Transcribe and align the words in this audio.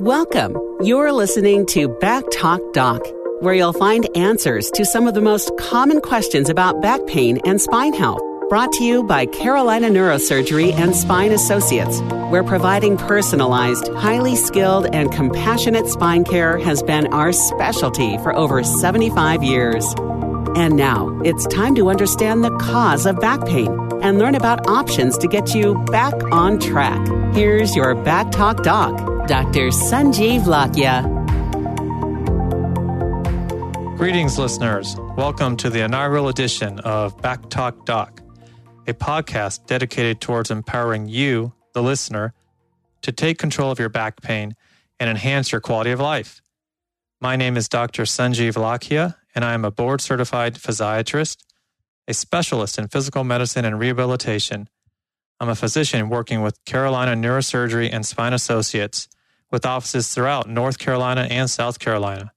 Welcome. 0.00 0.58
You're 0.82 1.10
listening 1.10 1.64
to 1.68 1.88
Back 1.88 2.24
Talk 2.30 2.60
Doc, 2.74 3.00
where 3.40 3.54
you'll 3.54 3.72
find 3.72 4.06
answers 4.14 4.70
to 4.72 4.84
some 4.84 5.08
of 5.08 5.14
the 5.14 5.22
most 5.22 5.50
common 5.58 6.02
questions 6.02 6.50
about 6.50 6.82
back 6.82 7.06
pain 7.06 7.40
and 7.46 7.58
spine 7.58 7.94
health. 7.94 8.20
Brought 8.50 8.72
to 8.72 8.84
you 8.84 9.04
by 9.04 9.24
Carolina 9.24 9.88
Neurosurgery 9.88 10.74
and 10.74 10.94
Spine 10.94 11.32
Associates, 11.32 11.98
where 12.30 12.44
providing 12.44 12.98
personalized, 12.98 13.88
highly 13.94 14.36
skilled, 14.36 14.86
and 14.94 15.10
compassionate 15.12 15.86
spine 15.86 16.24
care 16.24 16.58
has 16.58 16.82
been 16.82 17.06
our 17.14 17.32
specialty 17.32 18.18
for 18.18 18.36
over 18.36 18.62
75 18.62 19.42
years. 19.42 19.94
And 20.56 20.76
now 20.76 21.18
it's 21.24 21.46
time 21.46 21.74
to 21.76 21.88
understand 21.88 22.44
the 22.44 22.54
cause 22.58 23.06
of 23.06 23.18
back 23.18 23.46
pain 23.46 23.68
and 24.02 24.18
learn 24.18 24.34
about 24.34 24.66
options 24.68 25.16
to 25.18 25.26
get 25.26 25.54
you 25.54 25.74
back 25.86 26.14
on 26.32 26.58
track. 26.58 27.00
Here's 27.34 27.74
your 27.74 27.94
Back 27.94 28.30
Talk 28.30 28.62
Doc, 28.62 28.94
Dr. 29.26 29.70
Sanjiv 29.70 30.42
Lakhia. 30.42 31.02
Greetings, 33.96 34.38
listeners. 34.38 34.94
Welcome 35.16 35.56
to 35.56 35.68
the 35.68 35.82
inaugural 35.82 36.28
edition 36.28 36.78
of 36.80 37.20
Back 37.20 37.50
Talk 37.50 37.84
Doc, 37.84 38.22
a 38.86 38.94
podcast 38.94 39.66
dedicated 39.66 40.20
towards 40.20 40.52
empowering 40.52 41.08
you, 41.08 41.52
the 41.74 41.82
listener, 41.82 42.34
to 43.02 43.10
take 43.10 43.36
control 43.36 43.72
of 43.72 43.80
your 43.80 43.88
back 43.88 44.22
pain 44.22 44.54
and 45.00 45.10
enhance 45.10 45.50
your 45.50 45.60
quality 45.60 45.90
of 45.90 45.98
life. 45.98 46.40
My 47.20 47.34
name 47.34 47.56
is 47.56 47.68
Dr. 47.68 48.04
Sanjiv 48.04 48.52
Lakhia, 48.52 49.16
and 49.34 49.44
I 49.44 49.54
am 49.54 49.64
a 49.64 49.72
board 49.72 50.00
certified 50.00 50.54
physiatrist, 50.54 51.38
a 52.06 52.14
specialist 52.14 52.78
in 52.78 52.86
physical 52.86 53.24
medicine 53.24 53.64
and 53.64 53.80
rehabilitation. 53.80 54.68
I'm 55.40 55.48
a 55.48 55.56
physician 55.56 56.10
working 56.10 56.42
with 56.42 56.64
Carolina 56.64 57.16
Neurosurgery 57.16 57.90
and 57.92 58.06
Spine 58.06 58.32
Associates 58.32 59.08
with 59.50 59.66
offices 59.66 60.12
throughout 60.12 60.48
North 60.48 60.78
Carolina 60.78 61.26
and 61.30 61.48
South 61.50 61.78
Carolina. 61.78 62.32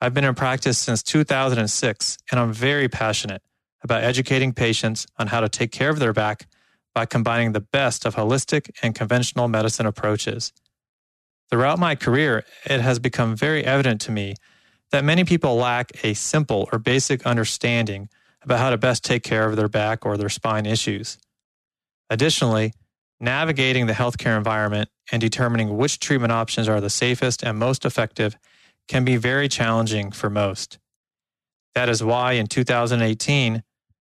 I've 0.00 0.14
been 0.14 0.24
in 0.24 0.34
practice 0.34 0.78
since 0.78 1.02
2006, 1.02 2.18
and 2.30 2.38
I'm 2.38 2.52
very 2.52 2.88
passionate 2.88 3.42
about 3.82 4.04
educating 4.04 4.52
patients 4.52 5.06
on 5.18 5.28
how 5.28 5.40
to 5.40 5.48
take 5.48 5.72
care 5.72 5.90
of 5.90 5.98
their 5.98 6.12
back 6.12 6.46
by 6.94 7.06
combining 7.06 7.52
the 7.52 7.60
best 7.60 8.04
of 8.04 8.14
holistic 8.14 8.70
and 8.82 8.94
conventional 8.94 9.48
medicine 9.48 9.86
approaches. 9.86 10.52
Throughout 11.50 11.78
my 11.78 11.94
career, 11.94 12.44
it 12.64 12.80
has 12.80 12.98
become 12.98 13.36
very 13.36 13.64
evident 13.64 14.00
to 14.02 14.10
me 14.10 14.34
that 14.90 15.04
many 15.04 15.24
people 15.24 15.56
lack 15.56 15.92
a 16.04 16.14
simple 16.14 16.68
or 16.72 16.78
basic 16.78 17.24
understanding 17.26 18.08
about 18.42 18.58
how 18.58 18.70
to 18.70 18.78
best 18.78 19.04
take 19.04 19.22
care 19.22 19.48
of 19.48 19.56
their 19.56 19.68
back 19.68 20.06
or 20.06 20.16
their 20.16 20.28
spine 20.28 20.66
issues. 20.66 21.18
Additionally, 22.08 22.72
navigating 23.20 23.86
the 23.86 23.92
healthcare 23.92 24.36
environment 24.36 24.88
and 25.10 25.20
determining 25.20 25.76
which 25.76 25.98
treatment 25.98 26.32
options 26.32 26.68
are 26.68 26.80
the 26.80 26.90
safest 26.90 27.42
and 27.42 27.58
most 27.58 27.84
effective 27.84 28.36
can 28.88 29.04
be 29.04 29.16
very 29.16 29.48
challenging 29.48 30.10
for 30.10 30.30
most. 30.30 30.78
That 31.74 31.88
is 31.88 32.02
why 32.02 32.32
in 32.32 32.46
2018, 32.46 33.62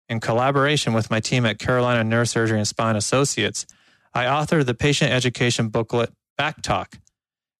in 0.08 0.20
collaboration 0.20 0.92
with 0.92 1.10
my 1.10 1.20
team 1.20 1.46
at 1.46 1.58
Carolina 1.58 2.02
Neurosurgery 2.08 2.56
and 2.56 2.68
Spine 2.68 2.96
Associates, 2.96 3.66
I 4.12 4.24
authored 4.24 4.66
the 4.66 4.74
patient 4.74 5.10
education 5.10 5.68
booklet 5.68 6.10
Back 6.36 6.60
Talk, 6.62 6.98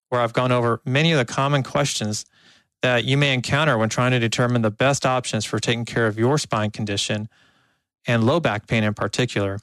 where 0.09 0.21
I've 0.21 0.35
gone 0.35 0.53
over 0.53 0.83
many 0.85 1.13
of 1.13 1.19
the 1.19 1.25
common 1.25 1.63
questions 1.63 2.27
that 2.83 3.05
you 3.05 3.17
may 3.17 3.33
encounter 3.33 3.79
when 3.79 3.89
trying 3.89 4.11
to 4.11 4.19
determine 4.19 4.63
the 4.63 4.71
best 4.71 5.07
options 5.07 5.45
for 5.45 5.59
taking 5.59 5.85
care 5.85 6.07
of 6.07 6.19
your 6.19 6.37
spine 6.37 6.71
condition 6.71 7.29
and 8.07 8.25
low 8.25 8.41
back 8.41 8.67
pain 8.67 8.83
in 8.83 8.93
particular. 8.93 9.59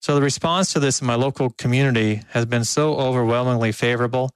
So, 0.00 0.14
the 0.14 0.22
response 0.22 0.72
to 0.72 0.80
this 0.80 1.00
in 1.00 1.06
my 1.06 1.14
local 1.14 1.50
community 1.50 2.22
has 2.30 2.46
been 2.46 2.64
so 2.64 2.96
overwhelmingly 2.96 3.72
favorable, 3.72 4.30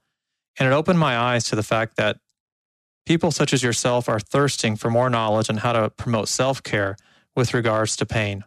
and 0.59 0.67
it 0.67 0.73
opened 0.73 0.99
my 0.99 1.17
eyes 1.17 1.45
to 1.45 1.55
the 1.55 1.63
fact 1.63 1.97
that 1.97 2.17
people 3.05 3.31
such 3.31 3.51
as 3.51 3.63
yourself 3.63 4.07
are 4.07 4.19
thirsting 4.19 4.75
for 4.75 4.89
more 4.89 5.09
knowledge 5.09 5.49
on 5.49 5.57
how 5.57 5.73
to 5.73 5.89
promote 5.89 6.27
self 6.27 6.61
care 6.61 6.97
with 7.35 7.53
regards 7.53 7.95
to 7.97 8.05
pain. 8.05 8.43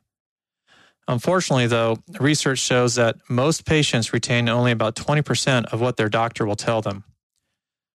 Unfortunately, 1.09 1.67
though, 1.67 1.97
research 2.21 2.59
shows 2.59 2.95
that 2.97 3.17
most 3.29 3.65
patients 3.65 4.13
retain 4.13 4.49
only 4.49 4.71
about 4.71 4.95
20% 4.95 5.65
of 5.73 5.81
what 5.81 5.97
their 5.97 6.11
doctor 6.11 6.45
will 6.45 6.55
tell 6.55 6.83
them. 6.83 7.05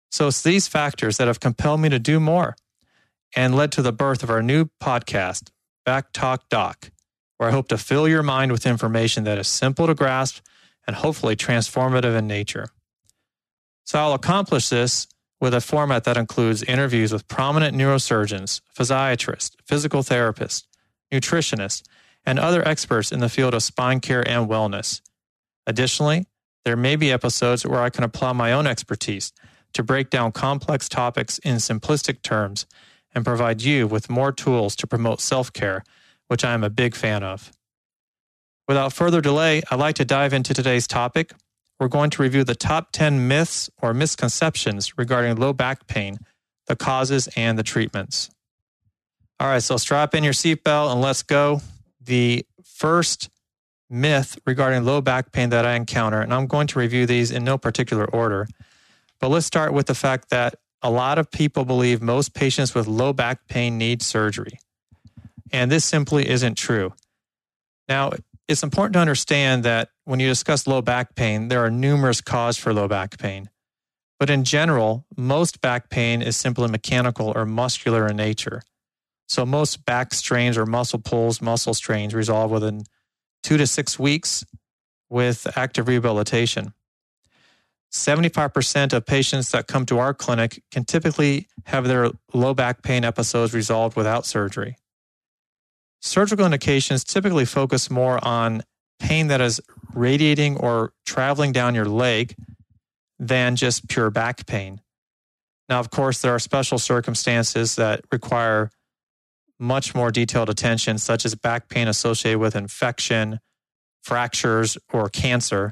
So 0.10 0.28
it's 0.28 0.42
these 0.42 0.68
factors 0.68 1.18
that 1.18 1.28
have 1.28 1.40
compelled 1.40 1.80
me 1.80 1.90
to 1.90 2.00
do 2.00 2.20
more 2.20 2.56
and 3.36 3.56
led 3.56 3.72
to 3.74 3.82
the 3.82 3.92
birth 3.92 4.24
of 4.24 4.30
our 4.30 4.42
new 4.42 4.66
podcast, 4.82 5.50
Back 5.86 6.12
Talk 6.12 6.50
Doc, 6.50 6.92
where 7.44 7.50
I 7.50 7.54
hope 7.54 7.68
to 7.68 7.78
fill 7.78 8.08
your 8.08 8.24
mind 8.24 8.54
with 8.54 8.66
information 8.66 9.26
that 9.26 9.38
is 9.38 9.50
simple 9.50 9.86
to 9.88 9.94
grasp 9.94 10.42
and 10.88 10.96
hopefully 10.96 11.36
transformative 11.36 12.18
in 12.18 12.26
nature. 12.26 12.70
So 13.84 14.00
I'll 14.00 14.14
accomplish 14.14 14.70
this 14.70 15.08
with 15.42 15.54
a 15.54 15.60
format 15.60 16.06
that 16.06 16.16
includes 16.16 16.64
interviews 16.64 17.12
with 17.12 17.28
prominent 17.28 17.76
neurosurgeons, 17.76 18.62
physiatrists, 18.74 19.58
physical 19.68 20.04
therapists, 20.04 20.64
nutritionists, 21.12 21.84
and 22.26 22.40
other 22.40 22.66
experts 22.66 23.12
in 23.12 23.20
the 23.20 23.28
field 23.28 23.54
of 23.54 23.62
spine 23.62 24.00
care 24.00 24.26
and 24.26 24.50
wellness. 24.50 25.02
Additionally, 25.68 26.26
there 26.64 26.78
may 26.78 26.96
be 26.96 27.12
episodes 27.12 27.66
where 27.66 27.82
I 27.82 27.90
can 27.90 28.06
apply 28.06 28.32
my 28.32 28.54
own 28.54 28.68
expertise 28.68 29.34
to 29.74 29.84
break 29.84 30.10
down 30.10 30.32
complex 30.32 30.88
topics 30.88 31.40
in 31.40 31.58
simplistic 31.58 32.22
terms 32.22 32.66
and 33.14 33.26
provide 33.26 33.62
you 33.62 33.86
with 33.86 34.10
more 34.10 34.32
tools 34.32 34.78
to 34.78 34.88
promote 34.88 35.20
self 35.20 35.52
care, 35.52 35.84
which 36.34 36.44
I 36.44 36.54
am 36.56 36.64
a 36.64 36.70
big 36.72 36.96
fan 36.96 37.22
of. 37.22 37.52
Without 38.68 38.92
further 38.92 39.22
delay, 39.22 39.62
I'd 39.70 39.78
like 39.78 39.94
to 39.98 40.04
dive 40.04 40.34
into 40.34 40.52
today's 40.56 40.88
topic. 40.88 41.32
We're 41.80 41.88
going 41.88 42.10
to 42.10 42.24
review 42.24 42.44
the 42.44 42.56
top 42.56 42.92
10 42.92 43.28
myths 43.28 43.70
or 43.84 43.94
misconceptions 43.94 44.98
regarding 44.98 45.36
low 45.36 45.54
back 45.54 45.86
pain, 45.86 46.18
the 46.66 46.76
causes, 46.76 47.30
and 47.36 47.56
the 47.56 47.62
treatments. 47.62 48.32
All 49.40 49.46
right, 49.46 49.62
so 49.62 49.78
strap 49.78 50.16
in 50.16 50.24
your 50.24 50.34
seatbelt 50.34 50.92
and 50.92 51.02
let's 51.02 51.22
go. 51.22 51.62
The 52.02 52.48
first 52.64 53.30
myth 53.88 54.40
regarding 54.48 54.86
low 54.86 55.02
back 55.02 55.32
pain 55.32 55.52
that 55.52 55.68
I 55.68 55.76
encounter, 55.76 56.20
and 56.20 56.34
I'm 56.34 56.48
going 56.48 56.66
to 56.66 56.80
review 56.80 57.06
these 57.06 57.30
in 57.30 57.44
no 57.44 57.60
particular 57.60 58.06
order, 58.06 58.48
but 59.20 59.30
let's 59.30 59.46
start 59.46 59.72
with 59.72 59.86
the 59.86 59.94
fact 59.94 60.32
that 60.32 60.56
a 60.82 60.90
lot 60.90 61.20
of 61.20 61.30
people 61.30 61.64
believe 61.64 62.02
most 62.02 62.34
patients 62.34 62.74
with 62.74 62.88
low 62.88 63.14
back 63.14 63.48
pain 63.48 63.78
need 63.78 64.02
surgery. 64.02 64.58
And 65.54 65.72
this 65.72 65.86
simply 65.86 66.28
isn't 66.28 66.58
true. 66.58 66.94
Now, 67.88 68.12
it's 68.48 68.64
important 68.64 68.94
to 68.94 69.00
understand 69.00 69.64
that 69.64 69.90
when 70.04 70.20
you 70.20 70.28
discuss 70.28 70.68
low 70.68 70.82
back 70.82 71.16
pain, 71.16 71.48
there 71.48 71.64
are 71.64 71.70
numerous 71.70 72.20
causes 72.20 72.62
for 72.62 72.74
low 72.74 72.88
back 72.88 73.18
pain. 73.18 73.50
But 74.20 74.30
in 74.30 74.44
general, 74.44 75.06
most 75.16 75.62
back 75.62 75.90
pain 75.90 76.22
is 76.22 76.36
simply 76.36 76.68
mechanical 76.68 77.32
or 77.36 77.46
muscular 77.46 78.08
in 78.08 78.18
nature. 78.18 78.64
So 79.28 79.46
most 79.46 79.86
back 79.86 80.14
strains 80.14 80.58
or 80.58 80.66
muscle 80.66 81.00
pulls, 81.00 81.42
muscle 81.42 81.74
strains 81.74 82.14
resolve 82.14 82.52
within 82.52 82.84
two 83.44 83.58
to 83.58 83.68
six 83.68 84.00
weeks 84.00 84.44
with 85.10 85.48
active 85.56 85.88
rehabilitation. 85.88 86.74
75% 87.92 88.94
of 88.94 89.06
patients 89.06 89.52
that 89.52 89.68
come 89.68 89.86
to 89.86 90.00
our 90.00 90.14
clinic 90.14 90.64
can 90.72 90.84
typically 90.84 91.48
have 91.66 91.86
their 91.86 92.10
low 92.34 92.54
back 92.54 92.82
pain 92.82 93.04
episodes 93.04 93.54
resolved 93.54 93.96
without 93.96 94.26
surgery. 94.26 94.78
Surgical 96.06 96.44
indications 96.44 97.06
typically 97.06 97.46
focus 97.46 97.90
more 97.90 98.20
on 98.26 98.62
pain 99.00 99.28
that 99.28 99.40
is 99.40 99.62
radiating 99.94 100.58
or 100.58 100.92
traveling 101.06 101.54
down 101.54 101.74
your 101.74 101.86
leg 101.86 102.36
than 103.20 103.56
just 103.56 103.88
pure 103.88 104.10
back 104.10 104.46
pain. 104.46 104.82
Now, 105.70 105.80
of 105.80 105.92
course, 105.92 106.22
there 106.22 106.36
are 106.36 106.40
special 106.40 106.78
circumstances 106.78 107.78
that 107.78 108.02
require 108.12 108.70
much 109.58 109.96
more 109.96 110.12
detailed 110.12 110.50
attention, 110.50 110.98
such 110.98 111.24
as 111.24 111.36
back 111.36 111.70
pain 111.70 111.88
associated 111.88 112.40
with 112.40 112.54
infection, 112.54 113.40
fractures, 114.04 114.78
or 114.92 115.08
cancer. 115.08 115.72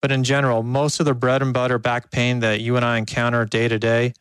But 0.00 0.12
in 0.12 0.22
general, 0.22 0.62
most 0.62 1.00
of 1.00 1.06
the 1.06 1.14
bread 1.14 1.42
and 1.42 1.52
butter 1.52 1.78
back 1.78 2.12
pain 2.12 2.38
that 2.40 2.60
you 2.60 2.76
and 2.76 2.84
I 2.84 2.96
encounter 2.96 3.44
day 3.44 3.66
to 3.66 3.80
day 3.80 4.12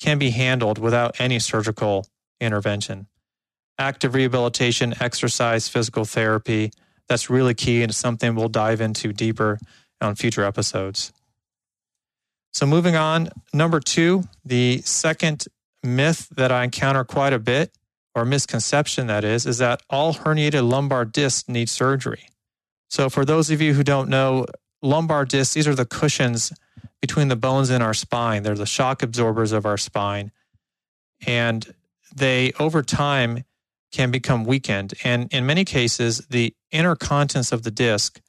can 0.00 0.18
be 0.18 0.30
handled 0.30 0.78
without 0.78 1.20
any 1.20 1.38
surgical 1.38 2.08
intervention. 2.40 3.06
Active 3.78 4.14
rehabilitation, 4.14 4.94
exercise, 5.00 5.68
physical 5.68 6.04
therapy, 6.04 6.70
that's 7.08 7.30
really 7.30 7.54
key 7.54 7.82
and 7.82 7.94
something 7.94 8.34
we'll 8.34 8.48
dive 8.48 8.80
into 8.80 9.12
deeper 9.12 9.58
on 10.00 10.14
future 10.14 10.44
episodes. 10.44 11.12
So, 12.52 12.66
moving 12.66 12.96
on, 12.96 13.28
number 13.52 13.80
two, 13.80 14.24
the 14.44 14.80
second 14.82 15.46
myth 15.82 16.28
that 16.36 16.50
I 16.50 16.64
encounter 16.64 17.04
quite 17.04 17.32
a 17.32 17.38
bit, 17.38 17.70
or 18.14 18.24
misconception 18.24 19.08
that 19.08 19.24
is, 19.24 19.44
is 19.44 19.58
that 19.58 19.82
all 19.90 20.14
herniated 20.14 20.68
lumbar 20.68 21.04
discs 21.04 21.48
need 21.48 21.68
surgery. 21.68 22.28
So, 22.88 23.10
for 23.10 23.24
those 23.24 23.50
of 23.50 23.60
you 23.60 23.74
who 23.74 23.82
don't 23.82 24.08
know, 24.08 24.46
lumbar 24.82 25.26
discs, 25.26 25.54
these 25.54 25.68
are 25.68 25.74
the 25.74 25.84
cushions 25.84 26.52
between 27.00 27.28
the 27.28 27.36
bones 27.36 27.70
in 27.70 27.82
our 27.82 27.94
spine. 27.94 28.42
They're 28.42 28.54
the 28.54 28.66
shock 28.66 29.02
absorbers 29.02 29.52
of 29.52 29.66
our 29.66 29.76
spine. 29.76 30.32
And 31.26 31.74
they, 32.14 32.52
over 32.58 32.82
time, 32.82 33.44
can 33.92 34.10
become 34.10 34.44
weakened. 34.44 34.94
And 35.04 35.32
in 35.32 35.46
many 35.46 35.64
cases, 35.64 36.26
the 36.28 36.54
inner 36.70 36.96
contents 36.96 37.52
of 37.52 37.62
the 37.62 37.70
disc, 37.70 38.20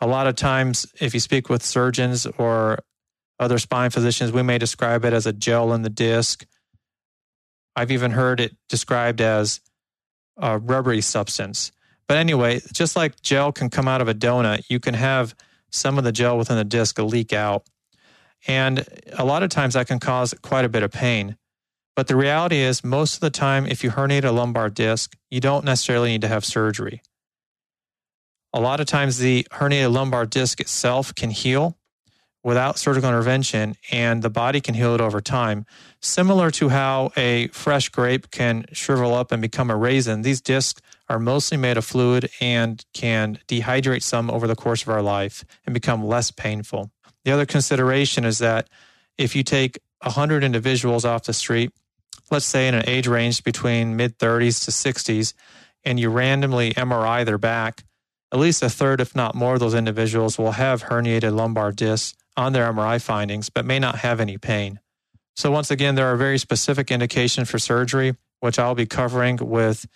a 0.00 0.06
lot 0.06 0.26
of 0.26 0.36
times, 0.36 0.86
if 1.00 1.14
you 1.14 1.20
speak 1.20 1.48
with 1.48 1.62
surgeons 1.62 2.26
or 2.38 2.78
Other 3.42 3.58
spine 3.58 3.90
physicians, 3.90 4.30
we 4.30 4.42
may 4.42 4.56
describe 4.56 5.04
it 5.04 5.12
as 5.12 5.26
a 5.26 5.32
gel 5.32 5.72
in 5.72 5.82
the 5.82 5.90
disc. 5.90 6.46
I've 7.74 7.90
even 7.90 8.12
heard 8.12 8.38
it 8.38 8.56
described 8.68 9.20
as 9.20 9.60
a 10.36 10.58
rubbery 10.58 11.00
substance. 11.00 11.72
But 12.06 12.18
anyway, 12.18 12.60
just 12.72 12.94
like 12.94 13.20
gel 13.20 13.50
can 13.50 13.68
come 13.68 13.88
out 13.88 14.00
of 14.00 14.06
a 14.06 14.14
donut, 14.14 14.62
you 14.68 14.78
can 14.78 14.94
have 14.94 15.34
some 15.70 15.98
of 15.98 16.04
the 16.04 16.12
gel 16.12 16.38
within 16.38 16.56
the 16.56 16.64
disc 16.64 17.00
leak 17.00 17.32
out. 17.32 17.66
And 18.46 18.86
a 19.12 19.24
lot 19.24 19.42
of 19.42 19.50
times 19.50 19.74
that 19.74 19.88
can 19.88 19.98
cause 19.98 20.34
quite 20.42 20.64
a 20.64 20.68
bit 20.68 20.84
of 20.84 20.92
pain. 20.92 21.36
But 21.94 22.08
the 22.08 22.16
reality 22.16 22.56
is, 22.56 22.82
most 22.82 23.14
of 23.14 23.20
the 23.20 23.30
time, 23.30 23.66
if 23.66 23.84
you 23.84 23.90
herniate 23.90 24.24
a 24.24 24.32
lumbar 24.32 24.70
disc, 24.70 25.14
you 25.30 25.40
don't 25.40 25.64
necessarily 25.64 26.10
need 26.10 26.22
to 26.22 26.28
have 26.28 26.44
surgery. 26.44 27.02
A 28.54 28.60
lot 28.60 28.80
of 28.80 28.86
times, 28.86 29.18
the 29.18 29.46
herniated 29.52 29.92
lumbar 29.92 30.26
disc 30.26 30.60
itself 30.60 31.14
can 31.14 31.30
heal 31.30 31.76
without 32.44 32.78
surgical 32.78 33.08
intervention, 33.08 33.76
and 33.90 34.22
the 34.22 34.30
body 34.30 34.60
can 34.60 34.74
heal 34.74 34.94
it 34.94 35.00
over 35.00 35.20
time. 35.20 35.64
Similar 36.00 36.50
to 36.52 36.70
how 36.70 37.12
a 37.16 37.48
fresh 37.48 37.88
grape 37.88 38.30
can 38.30 38.66
shrivel 38.72 39.14
up 39.14 39.30
and 39.30 39.40
become 39.40 39.70
a 39.70 39.76
raisin, 39.76 40.22
these 40.22 40.40
discs 40.40 40.80
are 41.08 41.18
mostly 41.18 41.56
made 41.56 41.76
of 41.76 41.84
fluid 41.84 42.30
and 42.40 42.84
can 42.94 43.38
dehydrate 43.46 44.02
some 44.02 44.30
over 44.30 44.46
the 44.46 44.56
course 44.56 44.82
of 44.82 44.88
our 44.88 45.02
life 45.02 45.44
and 45.66 45.74
become 45.74 46.04
less 46.04 46.30
painful. 46.30 46.90
The 47.24 47.32
other 47.32 47.46
consideration 47.46 48.24
is 48.24 48.38
that 48.38 48.68
if 49.18 49.36
you 49.36 49.42
take 49.42 49.78
100 50.02 50.42
individuals 50.42 51.04
off 51.04 51.24
the 51.24 51.32
street, 51.32 51.70
let's 52.32 52.46
say 52.46 52.66
in 52.66 52.74
an 52.74 52.88
age 52.88 53.06
range 53.06 53.44
between 53.44 53.96
mid 53.96 54.18
30s 54.18 54.64
to 54.64 54.70
60s, 54.70 55.34
and 55.84 56.00
you 56.00 56.10
randomly 56.10 56.72
MRI 56.72 57.24
their 57.24 57.38
back, 57.38 57.84
at 58.32 58.38
least 58.38 58.62
a 58.62 58.70
third, 58.70 59.00
if 59.00 59.14
not 59.14 59.34
more, 59.34 59.54
of 59.54 59.60
those 59.60 59.74
individuals 59.74 60.38
will 60.38 60.52
have 60.52 60.84
herniated 60.84 61.34
lumbar 61.34 61.70
discs 61.70 62.16
on 62.36 62.54
their 62.54 62.72
MRI 62.72 63.00
findings, 63.00 63.50
but 63.50 63.66
may 63.66 63.78
not 63.78 63.96
have 63.96 64.20
any 64.20 64.38
pain. 64.38 64.80
So, 65.36 65.50
once 65.50 65.70
again, 65.70 65.94
there 65.94 66.06
are 66.06 66.16
very 66.16 66.38
specific 66.38 66.90
indications 66.90 67.50
for 67.50 67.58
surgery, 67.58 68.16
which 68.40 68.58
I'll 68.58 68.74
be 68.74 68.86
covering 68.86 69.36
with 69.36 69.86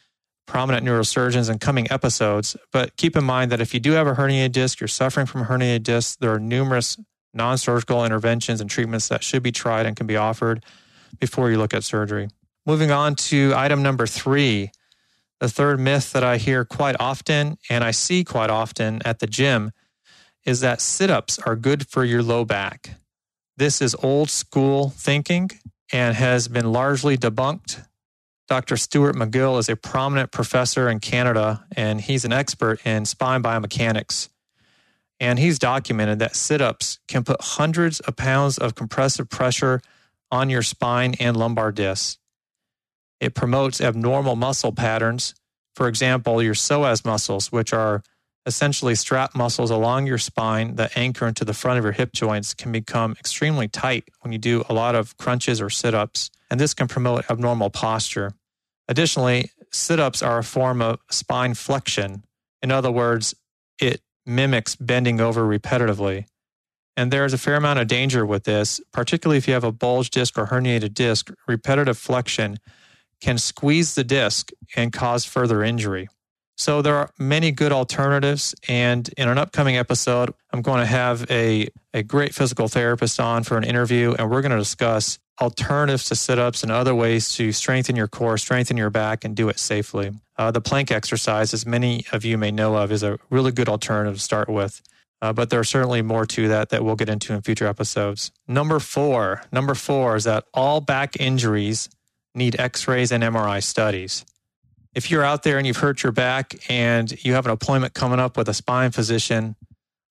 prominent 0.46 0.86
neurosurgeons 0.86 1.50
in 1.50 1.58
coming 1.58 1.90
episodes. 1.90 2.56
But 2.72 2.96
keep 2.96 3.16
in 3.16 3.24
mind 3.24 3.50
that 3.52 3.60
if 3.60 3.74
you 3.74 3.80
do 3.80 3.92
have 3.92 4.06
a 4.06 4.14
herniated 4.14 4.52
disc, 4.52 4.80
you're 4.80 4.88
suffering 4.88 5.26
from 5.26 5.42
a 5.42 5.44
herniated 5.44 5.82
disc, 5.82 6.18
there 6.20 6.32
are 6.32 6.38
numerous 6.38 6.98
non 7.34 7.58
surgical 7.58 8.04
interventions 8.04 8.60
and 8.60 8.70
treatments 8.70 9.08
that 9.08 9.24
should 9.24 9.42
be 9.42 9.52
tried 9.52 9.86
and 9.86 9.96
can 9.96 10.06
be 10.06 10.16
offered 10.16 10.64
before 11.18 11.50
you 11.50 11.58
look 11.58 11.74
at 11.74 11.84
surgery. 11.84 12.28
Moving 12.64 12.90
on 12.90 13.14
to 13.16 13.52
item 13.54 13.82
number 13.82 14.06
three, 14.06 14.70
the 15.38 15.48
third 15.48 15.78
myth 15.78 16.12
that 16.12 16.24
I 16.24 16.36
hear 16.38 16.64
quite 16.64 16.96
often 16.98 17.58
and 17.68 17.84
I 17.84 17.90
see 17.90 18.24
quite 18.24 18.50
often 18.50 19.00
at 19.04 19.18
the 19.18 19.26
gym 19.26 19.72
is 20.44 20.60
that 20.60 20.80
sit 20.80 21.10
ups 21.10 21.38
are 21.40 21.56
good 21.56 21.88
for 21.88 22.04
your 22.04 22.22
low 22.22 22.44
back. 22.44 22.96
This 23.56 23.82
is 23.82 23.94
old 24.02 24.30
school 24.30 24.90
thinking 24.90 25.50
and 25.92 26.16
has 26.16 26.48
been 26.48 26.72
largely 26.72 27.16
debunked. 27.16 27.84
Dr. 28.48 28.76
Stuart 28.76 29.16
McGill 29.16 29.58
is 29.58 29.68
a 29.68 29.76
prominent 29.76 30.30
professor 30.30 30.88
in 30.88 31.00
Canada 31.00 31.64
and 31.74 32.00
he's 32.00 32.24
an 32.24 32.32
expert 32.32 32.84
in 32.86 33.04
spine 33.04 33.42
biomechanics. 33.42 34.28
And 35.18 35.38
he's 35.38 35.58
documented 35.58 36.18
that 36.18 36.36
sit 36.36 36.60
ups 36.60 36.98
can 37.08 37.24
put 37.24 37.40
hundreds 37.40 38.00
of 38.00 38.16
pounds 38.16 38.58
of 38.58 38.74
compressive 38.74 39.28
pressure 39.28 39.80
on 40.30 40.50
your 40.50 40.62
spine 40.62 41.14
and 41.20 41.36
lumbar 41.36 41.72
discs. 41.72 42.18
It 43.20 43.34
promotes 43.34 43.80
abnormal 43.80 44.36
muscle 44.36 44.72
patterns. 44.72 45.34
For 45.74 45.88
example, 45.88 46.42
your 46.42 46.54
psoas 46.54 47.04
muscles, 47.04 47.52
which 47.52 47.72
are 47.72 48.02
essentially 48.44 48.94
strap 48.94 49.34
muscles 49.34 49.70
along 49.70 50.06
your 50.06 50.18
spine 50.18 50.76
that 50.76 50.96
anchor 50.96 51.26
into 51.26 51.44
the 51.44 51.54
front 51.54 51.78
of 51.78 51.84
your 51.84 51.92
hip 51.92 52.12
joints, 52.12 52.54
can 52.54 52.72
become 52.72 53.12
extremely 53.18 53.68
tight 53.68 54.04
when 54.20 54.32
you 54.32 54.38
do 54.38 54.64
a 54.68 54.74
lot 54.74 54.94
of 54.94 55.16
crunches 55.16 55.60
or 55.60 55.68
sit 55.68 55.94
ups, 55.94 56.30
and 56.50 56.60
this 56.60 56.74
can 56.74 56.86
promote 56.86 57.28
abnormal 57.30 57.70
posture. 57.70 58.32
Additionally, 58.88 59.50
sit 59.72 59.98
ups 59.98 60.22
are 60.22 60.38
a 60.38 60.44
form 60.44 60.80
of 60.80 61.00
spine 61.10 61.54
flexion. 61.54 62.22
In 62.62 62.70
other 62.70 62.90
words, 62.90 63.34
it 63.80 64.00
mimics 64.24 64.76
bending 64.76 65.20
over 65.20 65.42
repetitively. 65.42 66.26
And 66.96 67.12
there 67.12 67.24
is 67.24 67.34
a 67.34 67.38
fair 67.38 67.56
amount 67.56 67.78
of 67.78 67.88
danger 67.88 68.24
with 68.24 68.44
this, 68.44 68.80
particularly 68.92 69.38
if 69.38 69.46
you 69.46 69.54
have 69.54 69.64
a 69.64 69.72
bulge 69.72 70.10
disc 70.10 70.38
or 70.38 70.46
herniated 70.46 70.94
disc. 70.94 71.30
Repetitive 71.46 71.98
flexion 71.98 72.58
can 73.20 73.38
squeeze 73.38 73.94
the 73.94 74.04
disc 74.04 74.50
and 74.76 74.92
cause 74.92 75.24
further 75.24 75.62
injury. 75.62 76.08
So 76.56 76.80
there 76.80 76.96
are 76.96 77.10
many 77.18 77.52
good 77.52 77.70
alternatives. 77.70 78.54
And 78.66 79.08
in 79.18 79.28
an 79.28 79.36
upcoming 79.36 79.76
episode, 79.76 80.32
I'm 80.52 80.62
going 80.62 80.80
to 80.80 80.86
have 80.86 81.30
a, 81.30 81.68
a 81.92 82.02
great 82.02 82.34
physical 82.34 82.68
therapist 82.68 83.20
on 83.20 83.42
for 83.42 83.58
an 83.58 83.64
interview, 83.64 84.14
and 84.18 84.30
we're 84.30 84.40
going 84.40 84.52
to 84.52 84.58
discuss 84.58 85.18
alternatives 85.38 86.06
to 86.06 86.16
sit 86.16 86.38
ups 86.38 86.62
and 86.62 86.72
other 86.72 86.94
ways 86.94 87.34
to 87.34 87.52
strengthen 87.52 87.94
your 87.94 88.08
core, 88.08 88.38
strengthen 88.38 88.78
your 88.78 88.88
back, 88.88 89.22
and 89.22 89.36
do 89.36 89.50
it 89.50 89.58
safely. 89.58 90.12
Uh, 90.38 90.50
the 90.50 90.62
plank 90.62 90.90
exercise, 90.90 91.52
as 91.52 91.66
many 91.66 92.06
of 92.12 92.24
you 92.24 92.38
may 92.38 92.50
know 92.50 92.74
of, 92.76 92.90
is 92.90 93.02
a 93.02 93.18
really 93.28 93.52
good 93.52 93.68
alternative 93.68 94.14
to 94.14 94.22
start 94.22 94.48
with. 94.48 94.80
Uh, 95.22 95.32
but 95.32 95.52
are 95.52 95.64
certainly 95.64 96.02
more 96.02 96.26
to 96.26 96.48
that 96.48 96.68
that 96.68 96.84
we'll 96.84 96.96
get 96.96 97.08
into 97.08 97.32
in 97.32 97.40
future 97.40 97.66
episodes. 97.66 98.30
Number 98.46 98.78
four, 98.78 99.42
number 99.50 99.74
four 99.74 100.16
is 100.16 100.24
that 100.24 100.44
all 100.52 100.80
back 100.80 101.18
injuries 101.18 101.88
need 102.34 102.60
X-rays 102.60 103.10
and 103.10 103.24
MRI 103.24 103.62
studies. 103.62 104.24
If 104.94 105.10
you're 105.10 105.24
out 105.24 105.42
there 105.42 105.58
and 105.58 105.66
you've 105.66 105.78
hurt 105.78 106.02
your 106.02 106.12
back 106.12 106.54
and 106.68 107.24
you 107.24 107.32
have 107.32 107.46
an 107.46 107.52
appointment 107.52 107.94
coming 107.94 108.20
up 108.20 108.36
with 108.36 108.48
a 108.48 108.54
spine 108.54 108.90
physician, 108.90 109.56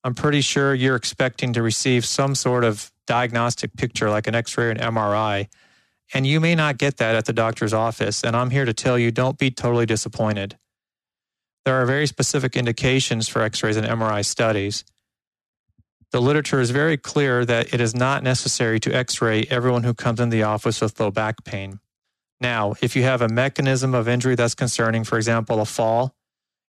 I'm 0.04 0.14
pretty 0.14 0.42
sure 0.42 0.74
you're 0.74 0.96
expecting 0.96 1.54
to 1.54 1.62
receive 1.62 2.06
some 2.06 2.36
sort 2.36 2.64
of 2.64 2.92
diagnostic 3.08 3.76
picture 3.76 4.10
like 4.10 4.28
an 4.28 4.36
X-ray 4.36 4.66
or 4.66 4.70
an 4.72 4.78
MRI, 4.78 5.48
and 6.14 6.28
you 6.28 6.40
may 6.40 6.54
not 6.54 6.78
get 6.78 6.98
that 6.98 7.16
at 7.16 7.26
the 7.26 7.34
doctor's 7.34 7.74
office. 7.74 8.24
And 8.24 8.36
I'm 8.36 8.52
here 8.52 8.66
to 8.66 8.74
tell 8.74 9.00
you, 9.00 9.12
don't 9.12 9.38
be 9.38 9.50
totally 9.50 9.86
disappointed. 9.86 10.58
There 11.64 11.82
are 11.82 11.86
very 11.88 12.06
specific 12.06 12.56
indications 12.56 13.28
for 13.28 13.42
X-rays 13.42 13.78
and 13.78 13.88
MRI 13.88 14.24
studies 14.24 14.84
the 16.16 16.22
literature 16.22 16.62
is 16.62 16.72
very 16.72 16.96
clear 16.96 17.44
that 17.44 17.74
it 17.74 17.82
is 17.82 17.94
not 17.94 18.24
necessary 18.24 18.80
to 18.80 18.90
x 18.96 19.22
ray 19.22 19.46
everyone 19.50 19.84
who 19.84 19.94
comes 19.94 20.22
in 20.22 20.30
the 20.30 20.44
office 20.44 20.80
with 20.80 20.98
low 20.98 21.12
back 21.12 21.44
pain. 21.44 21.82
Now, 22.40 22.74
if 22.82 22.96
you 22.96 23.04
have 23.04 23.22
a 23.22 23.28
mechanism 23.28 23.94
of 23.94 24.08
injury 24.08 24.36
that's 24.36 24.56
concerning, 24.56 25.04
for 25.04 25.18
example, 25.18 25.60
a 25.60 25.66
fall, 25.66 26.16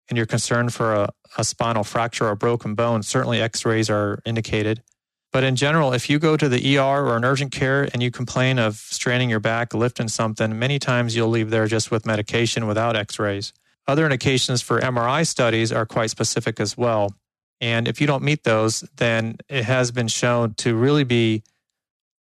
and 0.08 0.16
you're 0.16 0.26
concerned 0.26 0.74
for 0.74 0.94
a, 0.94 1.10
a 1.38 1.44
spinal 1.44 1.84
fracture 1.84 2.26
or 2.26 2.30
a 2.30 2.36
broken 2.36 2.74
bone, 2.74 3.04
certainly 3.04 3.40
x 3.40 3.64
rays 3.64 3.88
are 3.88 4.20
indicated. 4.26 4.82
But 5.30 5.44
in 5.44 5.54
general, 5.54 5.92
if 5.92 6.10
you 6.10 6.18
go 6.18 6.36
to 6.36 6.48
the 6.48 6.76
ER 6.76 7.06
or 7.06 7.16
an 7.16 7.24
urgent 7.24 7.52
care 7.52 7.88
and 7.92 8.02
you 8.02 8.10
complain 8.10 8.58
of 8.58 8.74
straining 8.74 9.30
your 9.30 9.38
back, 9.38 9.74
lifting 9.74 10.08
something, 10.08 10.58
many 10.58 10.80
times 10.80 11.14
you'll 11.14 11.28
leave 11.28 11.50
there 11.50 11.68
just 11.68 11.92
with 11.92 12.04
medication 12.04 12.66
without 12.66 12.96
x 12.96 13.20
rays. 13.20 13.52
Other 13.86 14.06
indications 14.06 14.60
for 14.60 14.80
MRI 14.80 15.24
studies 15.24 15.70
are 15.70 15.86
quite 15.86 16.10
specific 16.10 16.58
as 16.58 16.76
well. 16.76 17.14
And 17.60 17.88
if 17.88 18.00
you 18.00 18.06
don't 18.06 18.22
meet 18.22 18.44
those, 18.44 18.84
then 18.96 19.38
it 19.48 19.64
has 19.64 19.90
been 19.90 20.08
shown 20.08 20.54
to 20.54 20.76
really 20.76 21.04
be 21.04 21.42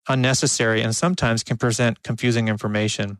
unnecessary 0.08 0.82
and 0.82 0.94
sometimes 0.94 1.42
can 1.42 1.56
present 1.56 2.02
confusing 2.02 2.48
information. 2.48 3.18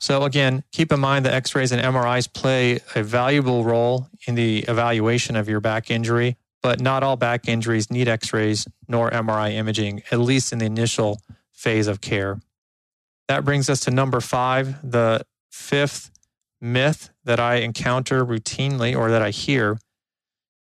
So, 0.00 0.22
again, 0.22 0.62
keep 0.70 0.92
in 0.92 1.00
mind 1.00 1.24
that 1.24 1.34
x 1.34 1.54
rays 1.54 1.72
and 1.72 1.82
MRIs 1.82 2.32
play 2.32 2.80
a 2.94 3.02
valuable 3.02 3.64
role 3.64 4.08
in 4.26 4.36
the 4.36 4.60
evaluation 4.68 5.34
of 5.34 5.48
your 5.48 5.60
back 5.60 5.90
injury, 5.90 6.36
but 6.62 6.80
not 6.80 7.02
all 7.02 7.16
back 7.16 7.48
injuries 7.48 7.90
need 7.90 8.06
x 8.06 8.32
rays 8.32 8.68
nor 8.86 9.10
MRI 9.10 9.52
imaging, 9.54 10.02
at 10.12 10.20
least 10.20 10.52
in 10.52 10.60
the 10.60 10.66
initial 10.66 11.20
phase 11.52 11.88
of 11.88 12.00
care. 12.00 12.38
That 13.26 13.44
brings 13.44 13.68
us 13.68 13.80
to 13.80 13.90
number 13.90 14.20
five, 14.20 14.88
the 14.88 15.26
fifth 15.50 16.12
myth 16.60 17.10
that 17.24 17.40
I 17.40 17.56
encounter 17.56 18.24
routinely 18.24 18.96
or 18.96 19.10
that 19.10 19.22
I 19.22 19.30
hear 19.30 19.78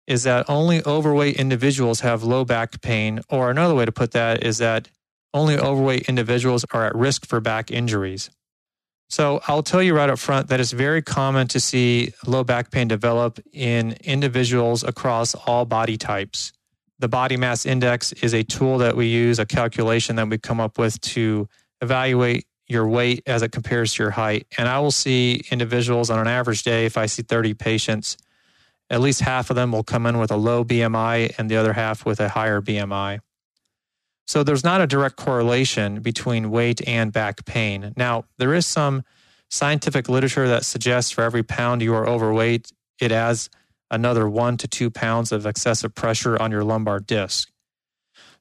is 0.06 0.24
that 0.24 0.48
only 0.48 0.84
overweight 0.84 1.36
individuals 1.36 2.00
have 2.00 2.22
low 2.22 2.44
back 2.44 2.80
pain, 2.80 3.20
or 3.28 3.50
another 3.50 3.74
way 3.74 3.84
to 3.84 3.92
put 3.92 4.12
that 4.12 4.42
is 4.42 4.58
that 4.58 4.88
only 5.34 5.58
overweight 5.58 6.08
individuals 6.08 6.64
are 6.72 6.86
at 6.86 6.94
risk 6.94 7.26
for 7.26 7.40
back 7.40 7.70
injuries. 7.70 8.30
So 9.08 9.42
I'll 9.46 9.62
tell 9.62 9.82
you 9.82 9.94
right 9.94 10.08
up 10.08 10.18
front 10.18 10.48
that 10.48 10.58
it's 10.58 10.72
very 10.72 11.02
common 11.02 11.46
to 11.48 11.60
see 11.60 12.12
low 12.26 12.44
back 12.44 12.70
pain 12.70 12.88
develop 12.88 13.38
in 13.52 13.92
individuals 14.02 14.82
across 14.82 15.34
all 15.34 15.66
body 15.66 15.98
types. 15.98 16.52
The 16.98 17.08
body 17.08 17.36
mass 17.36 17.66
index 17.66 18.12
is 18.12 18.32
a 18.32 18.42
tool 18.42 18.78
that 18.78 18.96
we 18.96 19.08
use, 19.08 19.38
a 19.38 19.44
calculation 19.44 20.16
that 20.16 20.28
we 20.28 20.38
come 20.38 20.60
up 20.60 20.78
with 20.78 21.00
to 21.00 21.48
evaluate 21.80 22.46
your 22.68 22.88
weight 22.88 23.22
as 23.26 23.42
it 23.42 23.52
compares 23.52 23.94
to 23.94 24.04
your 24.04 24.12
height. 24.12 24.46
And 24.56 24.68
I 24.68 24.78
will 24.78 24.90
see 24.90 25.42
individuals 25.50 26.08
on 26.08 26.18
an 26.18 26.26
average 26.26 26.62
day, 26.62 26.86
if 26.86 26.96
I 26.96 27.06
see 27.06 27.22
30 27.22 27.54
patients, 27.54 28.16
at 28.92 29.00
least 29.00 29.22
half 29.22 29.48
of 29.48 29.56
them 29.56 29.72
will 29.72 29.82
come 29.82 30.04
in 30.04 30.18
with 30.18 30.30
a 30.30 30.36
low 30.36 30.64
BMI 30.64 31.34
and 31.38 31.50
the 31.50 31.56
other 31.56 31.72
half 31.72 32.04
with 32.04 32.20
a 32.20 32.28
higher 32.28 32.60
BMI. 32.60 33.20
So 34.26 34.44
there's 34.44 34.62
not 34.62 34.82
a 34.82 34.86
direct 34.86 35.16
correlation 35.16 36.00
between 36.00 36.50
weight 36.50 36.86
and 36.86 37.10
back 37.10 37.44
pain. 37.46 37.94
Now, 37.96 38.26
there 38.36 38.54
is 38.54 38.66
some 38.66 39.02
scientific 39.50 40.10
literature 40.10 40.46
that 40.46 40.66
suggests 40.66 41.10
for 41.10 41.24
every 41.24 41.42
pound 41.42 41.80
you 41.80 41.94
are 41.94 42.06
overweight, 42.06 42.70
it 43.00 43.10
adds 43.12 43.48
another 43.90 44.28
one 44.28 44.56
to 44.58 44.68
two 44.68 44.90
pounds 44.90 45.32
of 45.32 45.46
excessive 45.46 45.94
pressure 45.94 46.40
on 46.40 46.50
your 46.50 46.62
lumbar 46.62 47.00
disc. 47.00 47.50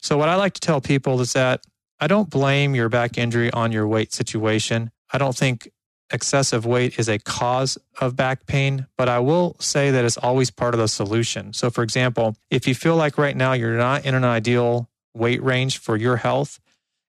So, 0.02 0.18
what 0.18 0.30
I 0.30 0.36
like 0.36 0.54
to 0.54 0.62
tell 0.62 0.82
people 0.82 1.20
is 1.22 1.34
that 1.34 1.64
I 2.00 2.08
don't 2.08 2.30
blame 2.30 2.76
your 2.76 2.90
back 2.90 3.18
injury 3.18 3.52
on 3.52 3.72
your 3.72 3.88
weight 3.88 4.14
situation. 4.14 4.92
I 5.12 5.18
don't 5.18 5.36
think 5.36 5.70
excessive 6.12 6.66
weight 6.66 7.00
is 7.00 7.10
a 7.10 7.20
cause 7.20 7.78
of 8.00 8.16
back 8.16 8.46
pain, 8.46 8.88
but 8.98 9.10
I 9.10 9.20
will 9.20 9.56
say 9.60 9.92
that 9.92 10.06
it's 10.06 10.18
always 10.18 10.52
part 10.52 10.74
of 10.74 10.80
the 10.80 10.88
solution. 10.88 11.54
So, 11.54 11.70
for 11.70 11.84
example, 11.84 12.36
if 12.50 12.68
you 12.68 12.76
feel 12.76 12.96
like 12.96 13.18
right 13.18 13.36
now 13.36 13.54
you're 13.54 13.78
not 13.78 14.06
in 14.06 14.16
an 14.16 14.24
ideal 14.24 14.90
weight 15.14 15.42
range 15.44 15.78
for 15.78 15.98
your 15.98 16.18
health 16.18 16.60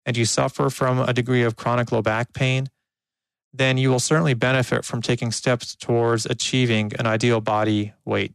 and 0.05 0.17
you 0.17 0.25
suffer 0.25 0.71
from 0.71 0.99
a 0.99 1.13
degree 1.13 1.43
of 1.43 1.57
chronic 1.57 1.93
low 1.93 2.03
back 2.03 2.33
pain, 2.33 2.69
then 3.53 3.77
you 3.77 3.91
will 3.91 4.01
certainly 4.01 4.35
benefit 4.35 4.85
from 4.85 5.03
taking 5.03 5.31
steps 5.31 5.75
towards 5.75 6.27
achieving 6.27 6.93
an 6.99 7.07
ideal 7.07 7.41
body 7.41 7.93
weight. 8.05 8.33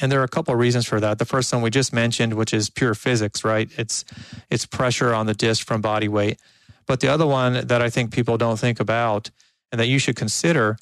And 0.00 0.10
there 0.10 0.20
are 0.20 0.24
a 0.24 0.28
couple 0.28 0.54
of 0.54 0.60
reasons 0.60 0.86
for 0.86 1.00
that. 1.00 1.18
The 1.18 1.24
first 1.24 1.52
one 1.52 1.62
we 1.62 1.70
just 1.70 1.92
mentioned, 1.92 2.34
which 2.34 2.54
is 2.54 2.70
pure 2.70 2.94
physics, 2.94 3.44
right? 3.44 3.70
It's 3.76 4.04
it's 4.50 4.64
pressure 4.66 5.12
on 5.12 5.26
the 5.26 5.34
disc 5.34 5.66
from 5.66 5.80
body 5.80 6.08
weight. 6.08 6.38
But 6.86 7.00
the 7.00 7.08
other 7.08 7.26
one 7.26 7.66
that 7.66 7.82
I 7.82 7.90
think 7.90 8.12
people 8.12 8.36
don't 8.36 8.58
think 8.58 8.80
about 8.80 9.30
and 9.70 9.80
that 9.80 9.86
you 9.86 9.98
should 9.98 10.16
consider 10.16 10.76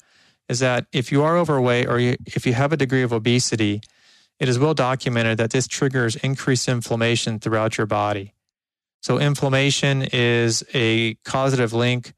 is 0.47 0.59
that 0.59 0.87
if 0.91 1.11
you 1.11 1.23
are 1.23 1.37
overweight 1.37 1.87
or 1.87 1.99
you, 1.99 2.15
if 2.25 2.45
you 2.45 2.53
have 2.53 2.73
a 2.73 2.77
degree 2.77 3.03
of 3.03 3.13
obesity, 3.13 3.81
it 4.39 4.49
is 4.49 4.57
well 4.57 4.73
documented 4.73 5.37
that 5.37 5.51
this 5.51 5.67
triggers 5.67 6.15
increased 6.17 6.67
inflammation 6.67 7.39
throughout 7.39 7.77
your 7.77 7.85
body. 7.87 8.33
So, 9.01 9.19
inflammation 9.19 10.07
is 10.11 10.63
a 10.73 11.13
causative 11.25 11.71
link 11.71 12.13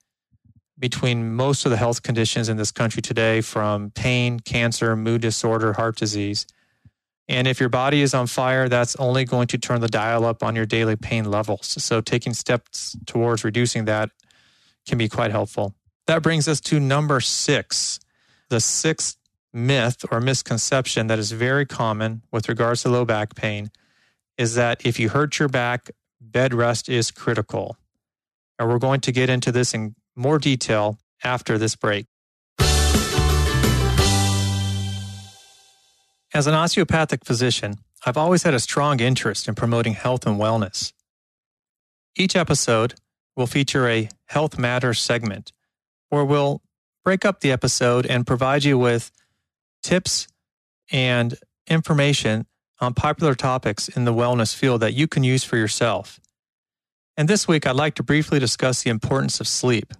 between 0.79 1.35
most 1.35 1.65
of 1.65 1.71
the 1.71 1.77
health 1.77 2.01
conditions 2.01 2.49
in 2.49 2.57
this 2.57 2.71
country 2.71 3.01
today, 3.01 3.41
from 3.41 3.91
pain, 3.91 4.39
cancer, 4.39 4.95
mood 4.95 5.21
disorder, 5.21 5.73
heart 5.73 5.95
disease. 5.95 6.47
And 7.31 7.47
if 7.47 7.61
your 7.61 7.69
body 7.69 8.01
is 8.01 8.13
on 8.13 8.27
fire, 8.27 8.67
that's 8.67 8.93
only 8.97 9.23
going 9.23 9.47
to 9.47 9.57
turn 9.57 9.79
the 9.79 9.87
dial 9.87 10.25
up 10.25 10.43
on 10.43 10.53
your 10.53 10.65
daily 10.65 10.97
pain 10.97 11.23
levels. 11.23 11.81
So, 11.81 12.01
taking 12.01 12.33
steps 12.33 12.97
towards 13.05 13.45
reducing 13.45 13.85
that 13.85 14.09
can 14.85 14.97
be 14.97 15.07
quite 15.07 15.31
helpful. 15.31 15.73
That 16.07 16.23
brings 16.23 16.49
us 16.49 16.59
to 16.61 16.77
number 16.77 17.21
six. 17.21 18.01
The 18.49 18.59
sixth 18.59 19.15
myth 19.53 20.03
or 20.11 20.19
misconception 20.19 21.07
that 21.07 21.19
is 21.19 21.31
very 21.31 21.65
common 21.65 22.21
with 22.33 22.49
regards 22.49 22.81
to 22.81 22.89
low 22.89 23.05
back 23.05 23.33
pain 23.33 23.71
is 24.37 24.55
that 24.55 24.85
if 24.85 24.99
you 24.99 25.07
hurt 25.07 25.39
your 25.39 25.47
back, 25.47 25.89
bed 26.19 26.53
rest 26.53 26.89
is 26.89 27.11
critical. 27.11 27.77
And 28.59 28.67
we're 28.67 28.77
going 28.77 28.99
to 28.99 29.11
get 29.13 29.29
into 29.29 29.53
this 29.53 29.73
in 29.73 29.95
more 30.17 30.37
detail 30.37 30.99
after 31.23 31.57
this 31.57 31.77
break. 31.77 32.07
As 36.33 36.47
an 36.47 36.53
osteopathic 36.53 37.25
physician, 37.25 37.79
I've 38.05 38.15
always 38.15 38.43
had 38.43 38.53
a 38.53 38.59
strong 38.59 39.01
interest 39.01 39.49
in 39.49 39.55
promoting 39.55 39.93
health 39.93 40.25
and 40.25 40.39
wellness. 40.39 40.93
Each 42.15 42.37
episode 42.37 42.93
will 43.35 43.47
feature 43.47 43.87
a 43.89 44.07
Health 44.27 44.57
Matters 44.57 44.99
segment 44.99 45.51
where 46.07 46.23
we'll 46.23 46.61
break 47.03 47.25
up 47.25 47.41
the 47.41 47.51
episode 47.51 48.05
and 48.05 48.25
provide 48.25 48.63
you 48.63 48.77
with 48.77 49.11
tips 49.83 50.27
and 50.89 51.35
information 51.67 52.45
on 52.79 52.93
popular 52.93 53.35
topics 53.35 53.89
in 53.89 54.05
the 54.05 54.13
wellness 54.13 54.55
field 54.55 54.81
that 54.81 54.93
you 54.93 55.07
can 55.07 55.23
use 55.23 55.43
for 55.43 55.57
yourself. 55.57 56.19
And 57.17 57.27
this 57.27 57.45
week, 57.45 57.67
I'd 57.67 57.75
like 57.75 57.95
to 57.95 58.03
briefly 58.03 58.39
discuss 58.39 58.83
the 58.83 58.89
importance 58.89 59.41
of 59.41 59.47
sleep. 59.47 59.93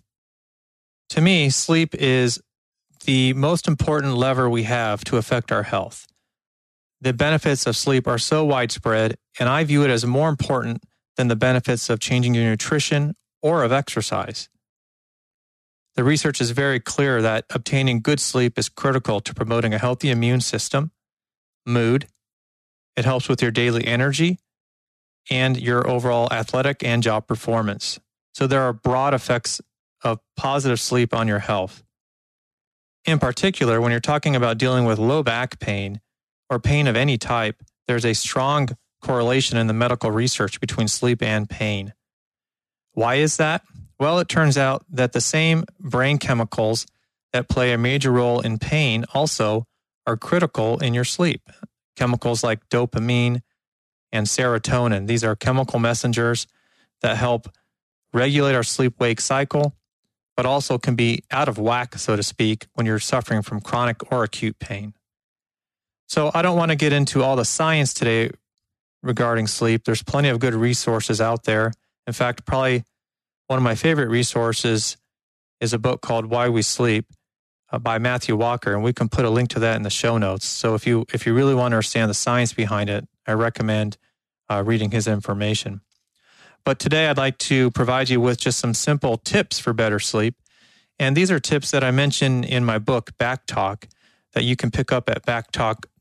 To 1.09 1.21
me, 1.21 1.49
sleep 1.49 1.93
is 1.93 2.41
the 3.03 3.33
most 3.33 3.67
important 3.67 4.15
lever 4.15 4.49
we 4.49 4.63
have 4.63 5.03
to 5.05 5.17
affect 5.17 5.51
our 5.51 5.63
health. 5.63 6.07
The 7.01 7.13
benefits 7.13 7.65
of 7.65 7.75
sleep 7.75 8.07
are 8.07 8.19
so 8.19 8.45
widespread, 8.45 9.17
and 9.39 9.49
I 9.49 9.63
view 9.63 9.83
it 9.83 9.89
as 9.89 10.05
more 10.05 10.29
important 10.29 10.83
than 11.17 11.27
the 11.27 11.35
benefits 11.35 11.89
of 11.89 11.99
changing 11.99 12.35
your 12.35 12.45
nutrition 12.45 13.15
or 13.41 13.63
of 13.63 13.71
exercise. 13.71 14.49
The 15.95 16.03
research 16.03 16.39
is 16.39 16.51
very 16.51 16.79
clear 16.79 17.21
that 17.21 17.45
obtaining 17.49 18.01
good 18.01 18.19
sleep 18.19 18.57
is 18.57 18.69
critical 18.69 19.19
to 19.19 19.33
promoting 19.33 19.73
a 19.73 19.77
healthy 19.77 20.09
immune 20.09 20.41
system, 20.41 20.91
mood, 21.65 22.07
it 22.95 23.05
helps 23.05 23.29
with 23.29 23.41
your 23.41 23.51
daily 23.51 23.85
energy 23.85 24.39
and 25.29 25.59
your 25.59 25.87
overall 25.87 26.27
athletic 26.31 26.83
and 26.83 27.01
job 27.01 27.27
performance. 27.27 27.99
So 28.33 28.47
there 28.47 28.61
are 28.63 28.73
broad 28.73 29.13
effects 29.13 29.61
of 30.03 30.19
positive 30.35 30.79
sleep 30.79 31.13
on 31.13 31.27
your 31.27 31.39
health. 31.39 31.83
In 33.05 33.19
particular, 33.19 33.81
when 33.81 33.91
you're 33.91 33.99
talking 33.99 34.35
about 34.35 34.57
dealing 34.57 34.85
with 34.85 34.99
low 34.99 35.23
back 35.23 35.59
pain 35.59 36.01
or 36.51 36.59
pain 36.59 36.85
of 36.85 36.97
any 36.97 37.17
type, 37.17 37.63
there's 37.87 38.05
a 38.05 38.13
strong 38.13 38.67
correlation 39.01 39.57
in 39.57 39.67
the 39.67 39.73
medical 39.73 40.11
research 40.11 40.59
between 40.59 40.87
sleep 40.89 41.23
and 41.23 41.49
pain. 41.49 41.93
Why 42.91 43.15
is 43.15 43.37
that? 43.37 43.63
Well, 43.97 44.19
it 44.19 44.27
turns 44.27 44.57
out 44.57 44.85
that 44.89 45.13
the 45.13 45.21
same 45.21 45.63
brain 45.79 46.17
chemicals 46.17 46.85
that 47.31 47.47
play 47.47 47.71
a 47.71 47.77
major 47.77 48.11
role 48.11 48.41
in 48.41 48.59
pain 48.59 49.05
also 49.13 49.65
are 50.05 50.17
critical 50.17 50.77
in 50.79 50.93
your 50.93 51.05
sleep. 51.05 51.41
Chemicals 51.95 52.43
like 52.43 52.67
dopamine 52.67 53.41
and 54.11 54.27
serotonin. 54.27 55.07
These 55.07 55.23
are 55.23 55.37
chemical 55.37 55.79
messengers 55.79 56.47
that 57.01 57.15
help 57.15 57.47
regulate 58.13 58.55
our 58.55 58.63
sleep 58.63 58.99
wake 58.99 59.21
cycle, 59.21 59.77
but 60.35 60.45
also 60.45 60.77
can 60.77 60.95
be 60.95 61.23
out 61.31 61.47
of 61.47 61.57
whack, 61.57 61.97
so 61.97 62.17
to 62.17 62.23
speak, 62.23 62.67
when 62.73 62.85
you're 62.85 62.99
suffering 62.99 63.41
from 63.41 63.61
chronic 63.61 64.11
or 64.11 64.25
acute 64.25 64.59
pain. 64.59 64.93
So 66.11 66.29
I 66.33 66.41
don't 66.41 66.57
want 66.57 66.71
to 66.71 66.75
get 66.75 66.91
into 66.91 67.23
all 67.23 67.37
the 67.37 67.45
science 67.45 67.93
today 67.93 68.31
regarding 69.01 69.47
sleep. 69.47 69.85
There's 69.85 70.03
plenty 70.03 70.27
of 70.27 70.39
good 70.39 70.53
resources 70.53 71.21
out 71.21 71.45
there. 71.45 71.71
In 72.05 72.11
fact, 72.11 72.45
probably 72.45 72.83
one 73.47 73.55
of 73.55 73.63
my 73.63 73.75
favorite 73.75 74.09
resources 74.09 74.97
is 75.61 75.71
a 75.71 75.79
book 75.79 76.01
called 76.01 76.25
Why 76.25 76.49
We 76.49 76.63
Sleep 76.63 77.05
uh, 77.71 77.79
by 77.79 77.97
Matthew 77.97 78.35
Walker, 78.35 78.73
and 78.73 78.83
we 78.83 78.91
can 78.91 79.07
put 79.07 79.23
a 79.23 79.29
link 79.29 79.51
to 79.51 79.59
that 79.59 79.77
in 79.77 79.83
the 79.83 79.89
show 79.89 80.17
notes. 80.17 80.45
So 80.45 80.75
if 80.75 80.85
you 80.85 81.05
if 81.13 81.25
you 81.25 81.33
really 81.33 81.55
want 81.55 81.71
to 81.71 81.77
understand 81.77 82.09
the 82.09 82.13
science 82.13 82.51
behind 82.51 82.89
it, 82.89 83.07
I 83.25 83.31
recommend 83.31 83.97
uh, 84.49 84.63
reading 84.65 84.91
his 84.91 85.07
information. 85.07 85.79
But 86.65 86.77
today, 86.77 87.07
I'd 87.07 87.17
like 87.17 87.37
to 87.37 87.71
provide 87.71 88.09
you 88.09 88.19
with 88.19 88.37
just 88.37 88.59
some 88.59 88.73
simple 88.73 89.15
tips 89.15 89.59
for 89.59 89.71
better 89.71 89.97
sleep, 89.97 90.35
and 90.99 91.15
these 91.15 91.31
are 91.31 91.39
tips 91.39 91.71
that 91.71 91.85
I 91.85 91.91
mention 91.91 92.43
in 92.43 92.65
my 92.65 92.79
book 92.79 93.17
Back 93.17 93.45
Talk 93.45 93.87
that 94.33 94.43
you 94.43 94.57
can 94.57 94.71
pick 94.71 94.91
up 94.91 95.09
at 95.09 95.25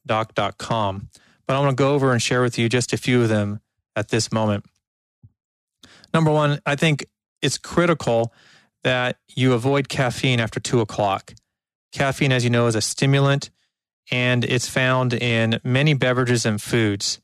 backtalkdoc.com. 0.09 1.09
But 1.47 1.57
I 1.57 1.61
want 1.61 1.77
to 1.77 1.83
go 1.83 1.95
over 1.95 2.13
and 2.13 2.23
share 2.23 2.43
with 2.43 2.59
you 2.59 2.69
just 2.69 2.93
a 2.93 2.97
few 2.97 3.23
of 3.23 3.29
them 3.29 3.61
at 3.97 4.09
this 4.09 4.31
moment. 4.31 4.65
Number 6.15 6.31
one, 6.31 6.61
I 6.67 6.77
think 6.77 7.07
it's 7.43 7.59
critical 7.59 8.33
that 8.83 9.17
you 9.29 9.53
avoid 9.53 9.89
caffeine 9.89 10.41
after 10.41 10.61
two 10.61 10.81
o'clock. 10.81 11.35
Caffeine, 11.93 12.33
as 12.33 12.45
you 12.45 12.51
know, 12.51 12.67
is 12.67 12.75
a 12.75 12.81
stimulant 12.81 13.51
and 14.11 14.45
it's 14.45 14.69
found 14.69 15.13
in 15.13 15.61
many 15.65 15.95
beverages 15.95 16.47
and 16.47 16.61
foods. 16.61 17.21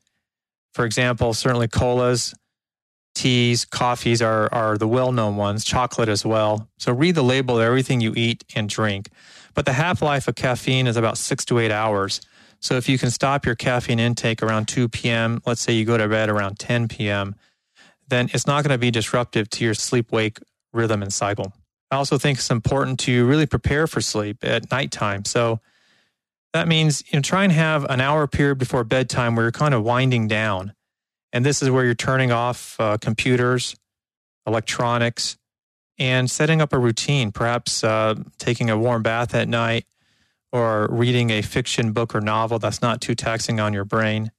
For 0.75 0.85
example, 0.85 1.35
certainly 1.35 1.68
colas, 1.68 2.35
teas, 3.14 3.64
coffees 3.64 4.23
are, 4.23 4.52
are 4.52 4.78
the 4.78 4.87
well 4.87 5.11
known 5.11 5.37
ones, 5.37 5.64
chocolate 5.64 6.09
as 6.09 6.25
well. 6.25 6.68
So 6.78 6.92
read 6.92 7.14
the 7.14 7.25
label 7.25 7.56
of 7.56 7.62
everything 7.62 8.00
you 8.00 8.12
eat 8.16 8.45
and 8.54 8.68
drink. 8.68 9.09
But 9.54 9.64
the 9.64 9.73
half 9.73 10.02
life 10.02 10.28
of 10.28 10.35
caffeine 10.35 10.87
is 10.87 10.97
about 10.97 11.18
six 11.18 11.45
to 11.47 11.59
eight 11.59 11.73
hours. 11.73 12.21
So 12.60 12.76
if 12.76 12.88
you 12.88 12.98
can 12.98 13.10
stop 13.10 13.46
your 13.46 13.54
caffeine 13.54 14.00
intake 14.00 14.42
around 14.42 14.66
2 14.66 14.88
p.m., 14.88 15.40
let's 15.46 15.60
say 15.60 15.72
you 15.72 15.84
go 15.84 15.96
to 15.96 16.08
bed 16.08 16.28
around 16.28 16.58
10 16.58 16.88
p.m., 16.88 17.36
then 18.08 18.30
it's 18.32 18.46
not 18.46 18.64
going 18.64 18.72
to 18.72 18.78
be 18.78 18.90
disruptive 18.90 19.50
to 19.50 19.64
your 19.64 19.75
sleep 19.75 20.12
wake 20.12 20.38
rhythm 20.72 21.02
and 21.02 21.12
cycle. 21.12 21.52
I 21.90 21.96
also 21.96 22.18
think 22.18 22.38
it's 22.38 22.50
important 22.50 23.00
to 23.00 23.26
really 23.26 23.46
prepare 23.46 23.86
for 23.86 24.00
sleep 24.00 24.38
at 24.42 24.70
nighttime. 24.70 25.25
So 25.25 25.60
that 26.52 26.68
means 26.68 27.02
you 27.12 27.18
know 27.18 27.22
try 27.22 27.44
and 27.44 27.52
have 27.52 27.84
an 27.84 28.00
hour 28.00 28.26
period 28.26 28.58
before 28.58 28.82
bedtime 28.84 29.36
where 29.36 29.44
you're 29.44 29.52
kind 29.52 29.75
of 29.75 29.82
winding 29.82 30.26
down, 30.26 30.72
and 31.32 31.44
this 31.44 31.62
is 31.62 31.70
where 31.70 31.84
you're 31.84 31.94
turning 31.94 32.32
off 32.32 32.76
uh, 32.80 32.96
computers, 32.98 33.76
electronics, 34.46 35.36
and 35.98 36.30
setting 36.30 36.60
up 36.60 36.72
a 36.72 36.78
routine. 36.78 37.30
Perhaps 37.30 37.84
uh, 37.84 38.14
taking 38.38 38.70
a 38.70 38.78
warm 38.78 39.02
bath 39.02 39.34
at 39.34 39.48
night, 39.48 39.84
or 40.56 40.88
reading 40.90 41.28
a 41.28 41.42
fiction 41.42 41.92
book 41.92 42.14
or 42.14 42.20
novel 42.22 42.58
that's 42.58 42.80
not 42.80 43.02
too 43.02 43.14
taxing 43.14 43.60
on 43.60 43.75
your 43.75 43.84
brain. 43.84 44.30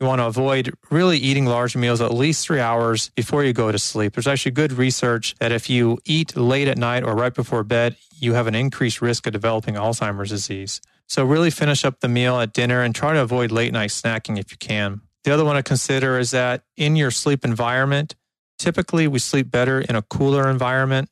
You 0.00 0.08
want 0.08 0.20
to 0.20 0.26
avoid 0.26 0.74
really 0.90 1.18
eating 1.18 1.46
large 1.46 1.76
meals 1.76 2.00
at 2.00 2.12
least 2.12 2.44
three 2.44 2.58
hours 2.58 3.10
before 3.10 3.44
you 3.44 3.52
go 3.52 3.70
to 3.70 3.78
sleep. 3.78 4.14
There's 4.14 4.26
actually 4.26 4.50
good 4.52 4.72
research 4.72 5.36
that 5.38 5.52
if 5.52 5.70
you 5.70 5.98
eat 6.04 6.36
late 6.36 6.66
at 6.66 6.76
night 6.76 7.04
or 7.04 7.14
right 7.14 7.32
before 7.32 7.62
bed, 7.62 7.96
you 8.18 8.34
have 8.34 8.48
an 8.48 8.56
increased 8.56 9.00
risk 9.00 9.26
of 9.28 9.32
developing 9.32 9.76
Alzheimer's 9.76 10.30
disease. 10.30 10.80
So, 11.06 11.24
really 11.24 11.50
finish 11.50 11.84
up 11.84 12.00
the 12.00 12.08
meal 12.08 12.40
at 12.40 12.52
dinner 12.52 12.82
and 12.82 12.92
try 12.92 13.12
to 13.12 13.20
avoid 13.20 13.52
late 13.52 13.72
night 13.72 13.90
snacking 13.90 14.38
if 14.40 14.50
you 14.50 14.58
can. 14.58 15.02
The 15.22 15.30
other 15.30 15.44
one 15.44 15.54
to 15.54 15.62
consider 15.62 16.18
is 16.18 16.32
that 16.32 16.64
in 16.76 16.96
your 16.96 17.12
sleep 17.12 17.44
environment, 17.44 18.16
typically 18.58 19.06
we 19.06 19.20
sleep 19.20 19.48
better 19.48 19.80
in 19.80 19.94
a 19.94 20.02
cooler 20.02 20.50
environment. 20.50 21.08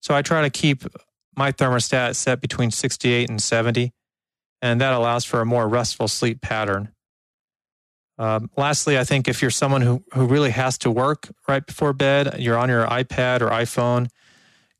So, 0.00 0.14
I 0.14 0.22
try 0.22 0.40
to 0.40 0.50
keep 0.50 0.84
my 1.36 1.52
thermostat 1.52 2.16
set 2.16 2.40
between 2.40 2.70
68 2.70 3.28
and 3.28 3.42
70, 3.42 3.92
and 4.62 4.80
that 4.80 4.92
allows 4.92 5.24
for 5.24 5.40
a 5.40 5.46
more 5.46 5.68
restful 5.68 6.08
sleep 6.08 6.40
pattern. 6.40 6.90
Um, 8.16 8.50
lastly, 8.56 8.96
I 8.96 9.04
think 9.04 9.28
if 9.28 9.42
you're 9.42 9.50
someone 9.50 9.82
who, 9.82 10.04
who 10.14 10.26
really 10.26 10.50
has 10.50 10.78
to 10.78 10.90
work 10.90 11.28
right 11.48 11.64
before 11.64 11.92
bed, 11.92 12.36
you're 12.38 12.58
on 12.58 12.68
your 12.68 12.86
iPad 12.86 13.40
or 13.40 13.50
iPhone, 13.50 14.08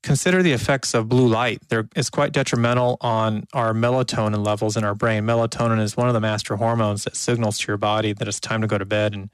consider 0.04 0.42
the 0.42 0.52
effects 0.52 0.94
of 0.94 1.08
blue 1.08 1.26
light. 1.26 1.60
There, 1.68 1.88
it's 1.96 2.10
quite 2.10 2.32
detrimental 2.32 2.96
on 3.00 3.44
our 3.52 3.72
melatonin 3.72 4.44
levels 4.44 4.76
in 4.76 4.84
our 4.84 4.94
brain. 4.94 5.24
Melatonin 5.24 5.80
is 5.80 5.96
one 5.96 6.08
of 6.08 6.14
the 6.14 6.20
master 6.20 6.56
hormones 6.56 7.04
that 7.04 7.16
signals 7.16 7.58
to 7.58 7.68
your 7.68 7.76
body 7.76 8.12
that 8.12 8.28
it's 8.28 8.38
time 8.38 8.60
to 8.60 8.66
go 8.66 8.78
to 8.78 8.84
bed 8.84 9.14
and, 9.14 9.30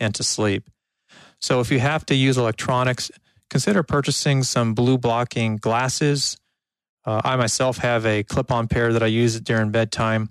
and 0.00 0.14
to 0.16 0.24
sleep. 0.24 0.68
So 1.40 1.60
if 1.60 1.70
you 1.70 1.78
have 1.78 2.06
to 2.06 2.14
use 2.14 2.38
electronics, 2.38 3.10
consider 3.50 3.82
purchasing 3.82 4.42
some 4.42 4.74
blue 4.74 4.98
blocking 4.98 5.58
glasses. 5.58 6.38
Uh, 7.06 7.20
I 7.24 7.36
myself 7.36 7.78
have 7.78 8.06
a 8.06 8.22
clip 8.22 8.50
on 8.50 8.68
pair 8.68 8.92
that 8.92 9.02
I 9.02 9.06
use 9.06 9.38
during 9.40 9.70
bedtime 9.70 10.30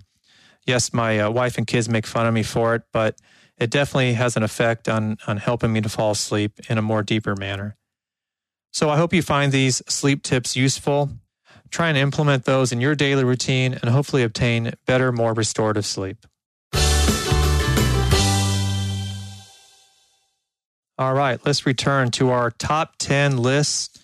yes, 0.66 0.92
my 0.92 1.20
uh, 1.20 1.30
wife 1.30 1.58
and 1.58 1.66
kids 1.66 1.88
make 1.88 2.06
fun 2.06 2.26
of 2.26 2.34
me 2.34 2.42
for 2.42 2.74
it, 2.74 2.82
but 2.92 3.18
it 3.58 3.70
definitely 3.70 4.14
has 4.14 4.36
an 4.36 4.42
effect 4.42 4.88
on, 4.88 5.16
on 5.26 5.36
helping 5.36 5.72
me 5.72 5.80
to 5.80 5.88
fall 5.88 6.10
asleep 6.10 6.58
in 6.68 6.78
a 6.78 6.82
more 6.82 7.02
deeper 7.02 7.36
manner. 7.36 7.76
So 8.72 8.90
I 8.90 8.96
hope 8.96 9.12
you 9.12 9.22
find 9.22 9.52
these 9.52 9.82
sleep 9.88 10.22
tips 10.22 10.56
useful. 10.56 11.10
Try 11.70 11.88
and 11.88 11.98
implement 11.98 12.44
those 12.44 12.72
in 12.72 12.80
your 12.80 12.94
daily 12.94 13.24
routine 13.24 13.74
and 13.74 13.90
hopefully 13.90 14.22
obtain 14.22 14.72
better, 14.86 15.12
more 15.12 15.32
restorative 15.32 15.86
sleep. 15.86 16.26
All 20.96 21.12
right, 21.12 21.44
let's 21.44 21.66
return 21.66 22.12
to 22.12 22.30
our 22.30 22.52
top 22.52 22.94
10 22.98 23.38
lists 23.38 23.98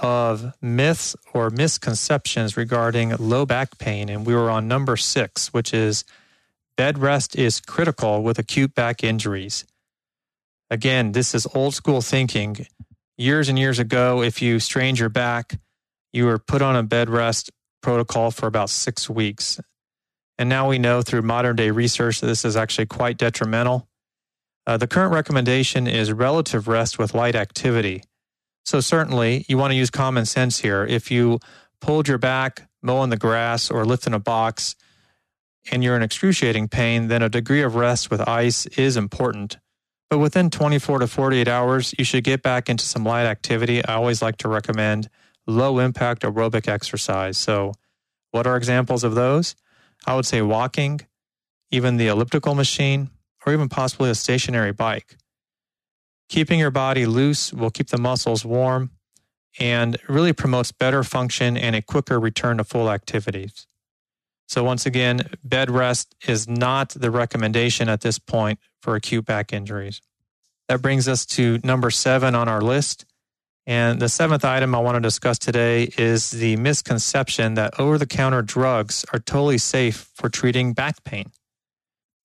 of 0.00 0.54
myths 0.60 1.14
or 1.32 1.50
misconceptions 1.50 2.56
regarding 2.56 3.14
low 3.16 3.44
back 3.46 3.78
pain. 3.78 4.08
And 4.08 4.26
we 4.26 4.34
were 4.34 4.50
on 4.50 4.68
number 4.68 4.96
six, 4.96 5.52
which 5.52 5.74
is 5.74 6.04
bed 6.76 6.98
rest 6.98 7.36
is 7.36 7.60
critical 7.60 8.22
with 8.22 8.38
acute 8.38 8.74
back 8.74 9.04
injuries. 9.04 9.64
Again, 10.70 11.12
this 11.12 11.34
is 11.34 11.46
old 11.54 11.74
school 11.74 12.00
thinking. 12.00 12.66
Years 13.18 13.48
and 13.48 13.58
years 13.58 13.78
ago, 13.78 14.22
if 14.22 14.40
you 14.40 14.58
strained 14.58 14.98
your 14.98 15.10
back, 15.10 15.58
you 16.12 16.24
were 16.24 16.38
put 16.38 16.62
on 16.62 16.76
a 16.76 16.82
bed 16.82 17.10
rest 17.10 17.50
protocol 17.82 18.30
for 18.30 18.46
about 18.46 18.70
six 18.70 19.10
weeks. 19.10 19.60
And 20.38 20.48
now 20.48 20.68
we 20.68 20.78
know 20.78 21.02
through 21.02 21.22
modern 21.22 21.56
day 21.56 21.70
research 21.70 22.20
that 22.20 22.26
this 22.26 22.44
is 22.44 22.56
actually 22.56 22.86
quite 22.86 23.18
detrimental. 23.18 23.88
Uh, 24.66 24.76
the 24.76 24.86
current 24.86 25.12
recommendation 25.12 25.86
is 25.86 26.12
relative 26.12 26.68
rest 26.68 26.98
with 26.98 27.14
light 27.14 27.34
activity. 27.34 28.02
So 28.64 28.80
certainly 28.80 29.44
you 29.48 29.58
want 29.58 29.72
to 29.72 29.76
use 29.76 29.90
common 29.90 30.26
sense 30.26 30.60
here. 30.60 30.84
If 30.84 31.10
you 31.10 31.40
pulled 31.80 32.08
your 32.08 32.18
back, 32.18 32.68
mowing 32.82 33.10
the 33.10 33.16
grass, 33.16 33.70
or 33.70 33.84
lifting 33.84 34.14
a 34.14 34.18
box, 34.18 34.76
and 35.70 35.82
you're 35.84 35.96
in 35.96 36.02
excruciating 36.02 36.68
pain, 36.68 37.08
then 37.08 37.22
a 37.22 37.28
degree 37.28 37.62
of 37.62 37.74
rest 37.74 38.10
with 38.10 38.20
ice 38.26 38.66
is 38.66 38.96
important. 38.96 39.58
But 40.10 40.18
within 40.18 40.50
24 40.50 41.00
to 41.00 41.06
48 41.06 41.48
hours, 41.48 41.94
you 41.98 42.04
should 42.04 42.24
get 42.24 42.42
back 42.42 42.68
into 42.68 42.84
some 42.84 43.04
light 43.04 43.26
activity. 43.26 43.84
I 43.84 43.94
always 43.94 44.20
like 44.20 44.36
to 44.38 44.48
recommend 44.48 45.08
low 45.46 45.78
impact 45.78 46.22
aerobic 46.22 46.68
exercise. 46.68 47.38
So, 47.38 47.72
what 48.30 48.46
are 48.46 48.56
examples 48.56 49.04
of 49.04 49.14
those? 49.14 49.54
I 50.06 50.14
would 50.14 50.26
say 50.26 50.42
walking, 50.42 51.00
even 51.70 51.96
the 51.96 52.08
elliptical 52.08 52.54
machine, 52.54 53.10
or 53.46 53.52
even 53.52 53.68
possibly 53.68 54.10
a 54.10 54.14
stationary 54.14 54.72
bike. 54.72 55.16
Keeping 56.32 56.58
your 56.58 56.70
body 56.70 57.04
loose 57.04 57.52
will 57.52 57.68
keep 57.68 57.88
the 57.88 57.98
muscles 57.98 58.42
warm 58.42 58.90
and 59.60 59.98
really 60.08 60.32
promotes 60.32 60.72
better 60.72 61.04
function 61.04 61.58
and 61.58 61.76
a 61.76 61.82
quicker 61.82 62.18
return 62.18 62.56
to 62.56 62.64
full 62.64 62.90
activities. 62.90 63.66
So, 64.48 64.64
once 64.64 64.86
again, 64.86 65.28
bed 65.44 65.70
rest 65.70 66.14
is 66.26 66.48
not 66.48 66.88
the 66.88 67.10
recommendation 67.10 67.90
at 67.90 68.00
this 68.00 68.18
point 68.18 68.60
for 68.80 68.94
acute 68.94 69.26
back 69.26 69.52
injuries. 69.52 70.00
That 70.68 70.80
brings 70.80 71.06
us 71.06 71.26
to 71.36 71.58
number 71.64 71.90
seven 71.90 72.34
on 72.34 72.48
our 72.48 72.62
list. 72.62 73.04
And 73.66 74.00
the 74.00 74.08
seventh 74.08 74.42
item 74.42 74.74
I 74.74 74.78
want 74.78 74.94
to 74.96 75.02
discuss 75.02 75.38
today 75.38 75.92
is 75.98 76.30
the 76.30 76.56
misconception 76.56 77.56
that 77.56 77.78
over 77.78 77.98
the 77.98 78.06
counter 78.06 78.40
drugs 78.40 79.04
are 79.12 79.18
totally 79.18 79.58
safe 79.58 80.08
for 80.14 80.30
treating 80.30 80.72
back 80.72 81.04
pain. 81.04 81.30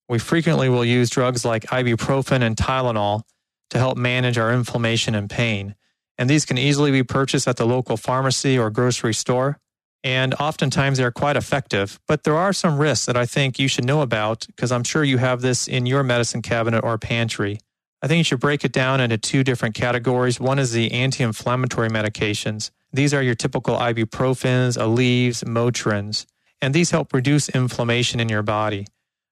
We 0.08 0.18
frequently 0.18 0.70
will 0.70 0.86
use 0.86 1.10
drugs 1.10 1.44
like 1.44 1.64
ibuprofen 1.64 2.42
and 2.42 2.56
Tylenol 2.56 3.24
to 3.70 3.78
help 3.78 3.98
manage 3.98 4.38
our 4.38 4.54
inflammation 4.54 5.16
and 5.16 5.30
pain. 5.30 5.76
And 6.18 6.30
these 6.30 6.46
can 6.46 6.58
easily 6.58 6.92
be 6.92 7.04
purchased 7.04 7.48
at 7.48 7.58
the 7.58 7.66
local 7.66 7.98
pharmacy 7.98 8.58
or 8.58 8.70
grocery 8.70 9.14
store. 9.14 9.60
And 10.04 10.34
oftentimes 10.36 10.98
they're 10.98 11.12
quite 11.12 11.36
effective. 11.36 12.00
But 12.08 12.24
there 12.24 12.38
are 12.38 12.54
some 12.54 12.78
risks 12.78 13.06
that 13.08 13.18
I 13.18 13.26
think 13.26 13.60
you 13.60 13.68
should 13.68 13.86
know 13.86 14.02
about 14.02 14.46
because 14.48 14.72
I'm 14.72 14.84
sure 14.84 15.04
you 15.04 15.18
have 15.18 15.42
this 15.42 15.68
in 15.68 15.86
your 15.86 16.04
medicine 16.04 16.42
cabinet 16.42 16.84
or 16.84 16.98
pantry. 16.98 17.60
I 18.02 18.08
think 18.08 18.20
you 18.20 18.24
should 18.24 18.40
break 18.40 18.64
it 18.64 18.72
down 18.72 19.02
into 19.02 19.18
two 19.18 19.44
different 19.44 19.76
categories. 19.76 20.40
One 20.40 20.60
is 20.60 20.72
the 20.72 20.92
anti 20.92 21.24
inflammatory 21.24 21.90
medications. 21.90 22.70
These 22.94 23.14
are 23.14 23.24
your 23.24 23.36
typical 23.36 23.76
ibuprofens, 23.76 24.78
Aleve, 24.78 25.44
Motrins, 25.44 26.26
and 26.62 26.74
these 26.74 26.92
help 26.92 27.14
reduce 27.14 27.50
inflammation 27.50 28.20
in 28.20 28.30
your 28.30 28.44
body. 28.44 28.88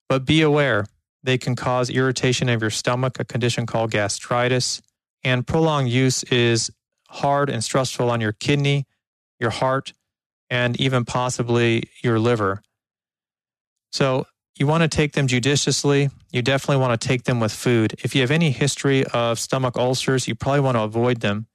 But 0.09 0.25
be 0.25 0.41
aware, 0.41 0.85
they 1.25 1.37
can 1.37 1.55
cause 1.55 1.89
irritation 1.89 2.49
of 2.49 2.61
your 2.61 2.69
stomach, 2.69 3.19
a 3.19 3.25
condition 3.25 3.65
called 3.65 3.91
gastritis. 3.91 4.81
And 5.23 5.45
prolonged 5.45 5.89
use 5.89 6.23
is 6.23 6.71
hard 7.09 7.49
and 7.49 7.63
stressful 7.63 8.09
on 8.09 8.21
your 8.21 8.31
kidney, 8.31 8.85
your 9.39 9.49
heart, 9.49 9.93
and 10.49 10.79
even 10.79 11.03
possibly 11.03 11.89
your 12.03 12.19
liver. 12.19 12.61
So 13.91 14.27
you 14.57 14.67
want 14.67 14.83
to 14.83 14.87
take 14.87 15.13
them 15.13 15.27
judiciously. 15.27 16.09
You 16.31 16.41
definitely 16.41 16.81
want 16.81 16.99
to 16.99 17.07
take 17.07 17.23
them 17.23 17.39
with 17.39 17.51
food. 17.51 17.95
If 18.03 18.13
you 18.13 18.21
have 18.21 18.31
any 18.31 18.51
history 18.51 19.03
of 19.05 19.39
stomach 19.39 19.77
ulcers, 19.77 20.27
you 20.27 20.35
probably 20.35 20.61
want 20.61 20.77
to 20.77 20.83
avoid 20.83 21.21
them. 21.21 21.47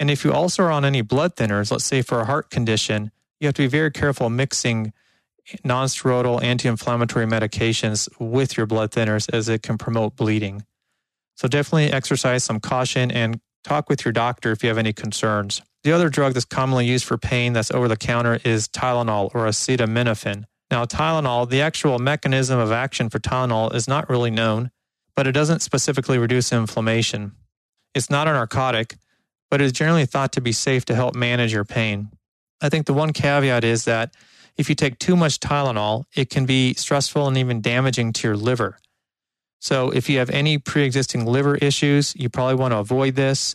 And 0.00 0.10
if 0.10 0.24
you 0.24 0.32
also 0.32 0.62
are 0.62 0.70
on 0.70 0.84
any 0.84 1.02
blood 1.02 1.36
thinners, 1.36 1.70
let's 1.70 1.84
say 1.84 2.02
for 2.02 2.20
a 2.20 2.24
heart 2.24 2.50
condition, 2.50 3.10
you 3.40 3.48
have 3.48 3.54
to 3.54 3.62
be 3.62 3.68
very 3.68 3.90
careful 3.90 4.30
mixing 4.30 4.92
nonsteroidal 5.64 6.42
anti-inflammatory 6.42 7.26
medications 7.26 8.08
with 8.18 8.56
your 8.56 8.66
blood 8.66 8.90
thinners 8.90 9.32
as 9.32 9.48
it 9.48 9.62
can 9.62 9.78
promote 9.78 10.16
bleeding. 10.16 10.64
So 11.36 11.48
definitely 11.48 11.92
exercise 11.92 12.44
some 12.44 12.60
caution 12.60 13.10
and 13.10 13.40
talk 13.64 13.88
with 13.88 14.04
your 14.04 14.12
doctor 14.12 14.52
if 14.52 14.62
you 14.62 14.68
have 14.68 14.78
any 14.78 14.92
concerns. 14.92 15.62
The 15.84 15.92
other 15.92 16.08
drug 16.08 16.34
that's 16.34 16.44
commonly 16.44 16.86
used 16.86 17.04
for 17.04 17.16
pain 17.16 17.52
that's 17.52 17.70
over 17.70 17.88
the 17.88 17.96
counter 17.96 18.40
is 18.44 18.68
Tylenol 18.68 19.34
or 19.34 19.46
acetaminophen. 19.46 20.44
Now, 20.70 20.84
Tylenol, 20.84 21.48
the 21.48 21.62
actual 21.62 21.98
mechanism 21.98 22.58
of 22.58 22.72
action 22.72 23.08
for 23.08 23.18
Tylenol 23.18 23.74
is 23.74 23.88
not 23.88 24.10
really 24.10 24.30
known, 24.30 24.70
but 25.14 25.26
it 25.26 25.32
doesn't 25.32 25.60
specifically 25.60 26.18
reduce 26.18 26.52
inflammation. 26.52 27.32
It's 27.94 28.10
not 28.10 28.28
a 28.28 28.32
narcotic, 28.32 28.96
but 29.50 29.60
it 29.60 29.64
is 29.64 29.72
generally 29.72 30.06
thought 30.06 30.32
to 30.32 30.40
be 30.40 30.52
safe 30.52 30.84
to 30.86 30.94
help 30.94 31.14
manage 31.14 31.52
your 31.52 31.64
pain. 31.64 32.10
I 32.60 32.68
think 32.68 32.86
the 32.86 32.92
one 32.92 33.12
caveat 33.12 33.64
is 33.64 33.84
that 33.84 34.14
if 34.58 34.68
you 34.68 34.74
take 34.74 34.98
too 34.98 35.16
much 35.16 35.38
Tylenol, 35.38 36.04
it 36.14 36.28
can 36.28 36.44
be 36.44 36.74
stressful 36.74 37.26
and 37.28 37.38
even 37.38 37.60
damaging 37.60 38.12
to 38.14 38.28
your 38.28 38.36
liver. 38.36 38.78
So, 39.60 39.90
if 39.90 40.08
you 40.08 40.18
have 40.18 40.30
any 40.30 40.58
pre 40.58 40.84
existing 40.84 41.24
liver 41.24 41.56
issues, 41.56 42.14
you 42.16 42.28
probably 42.28 42.56
want 42.56 42.72
to 42.72 42.78
avoid 42.78 43.14
this. 43.14 43.54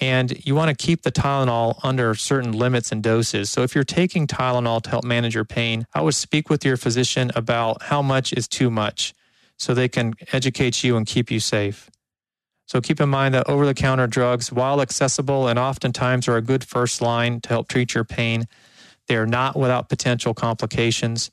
And 0.00 0.44
you 0.44 0.56
want 0.56 0.76
to 0.76 0.86
keep 0.86 1.02
the 1.02 1.12
Tylenol 1.12 1.78
under 1.84 2.16
certain 2.16 2.50
limits 2.50 2.90
and 2.90 3.00
doses. 3.02 3.48
So, 3.48 3.62
if 3.62 3.74
you're 3.74 3.84
taking 3.84 4.26
Tylenol 4.26 4.82
to 4.82 4.90
help 4.90 5.04
manage 5.04 5.34
your 5.34 5.44
pain, 5.44 5.86
I 5.94 6.00
would 6.00 6.14
speak 6.14 6.50
with 6.50 6.64
your 6.64 6.76
physician 6.76 7.30
about 7.34 7.84
how 7.84 8.02
much 8.02 8.32
is 8.32 8.48
too 8.48 8.70
much 8.70 9.14
so 9.58 9.72
they 9.72 9.88
can 9.88 10.14
educate 10.32 10.82
you 10.82 10.96
and 10.96 11.06
keep 11.06 11.30
you 11.30 11.40
safe. 11.40 11.90
So, 12.66 12.80
keep 12.80 13.00
in 13.00 13.08
mind 13.08 13.34
that 13.34 13.48
over 13.48 13.64
the 13.64 13.74
counter 13.74 14.06
drugs, 14.06 14.50
while 14.50 14.80
accessible 14.80 15.48
and 15.48 15.58
oftentimes 15.58 16.28
are 16.28 16.36
a 16.36 16.42
good 16.42 16.64
first 16.64 17.00
line 17.00 17.40
to 17.42 17.48
help 17.48 17.68
treat 17.68 17.94
your 17.94 18.04
pain, 18.04 18.46
they 19.08 19.16
are 19.16 19.26
not 19.26 19.56
without 19.56 19.88
potential 19.88 20.34
complications. 20.34 21.30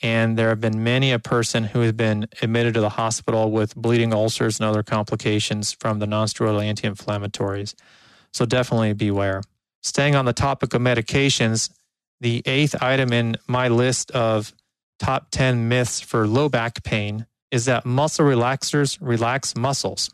And 0.00 0.38
there 0.38 0.50
have 0.50 0.60
been 0.60 0.84
many 0.84 1.10
a 1.10 1.18
person 1.18 1.64
who 1.64 1.80
has 1.80 1.92
been 1.92 2.28
admitted 2.40 2.74
to 2.74 2.80
the 2.80 2.88
hospital 2.88 3.50
with 3.50 3.74
bleeding 3.74 4.14
ulcers 4.14 4.60
and 4.60 4.68
other 4.68 4.84
complications 4.84 5.72
from 5.72 5.98
the 5.98 6.06
nonsteroidal 6.06 6.64
anti 6.64 6.88
inflammatories. 6.88 7.74
So 8.32 8.46
definitely 8.46 8.92
beware. 8.92 9.42
Staying 9.82 10.14
on 10.14 10.24
the 10.24 10.32
topic 10.32 10.74
of 10.74 10.82
medications, 10.82 11.70
the 12.20 12.42
eighth 12.46 12.80
item 12.80 13.12
in 13.12 13.36
my 13.48 13.68
list 13.68 14.10
of 14.12 14.52
top 14.98 15.30
10 15.30 15.68
myths 15.68 16.00
for 16.00 16.26
low 16.26 16.48
back 16.48 16.82
pain 16.84 17.26
is 17.50 17.64
that 17.64 17.86
muscle 17.86 18.26
relaxers 18.26 18.98
relax 19.00 19.56
muscles. 19.56 20.10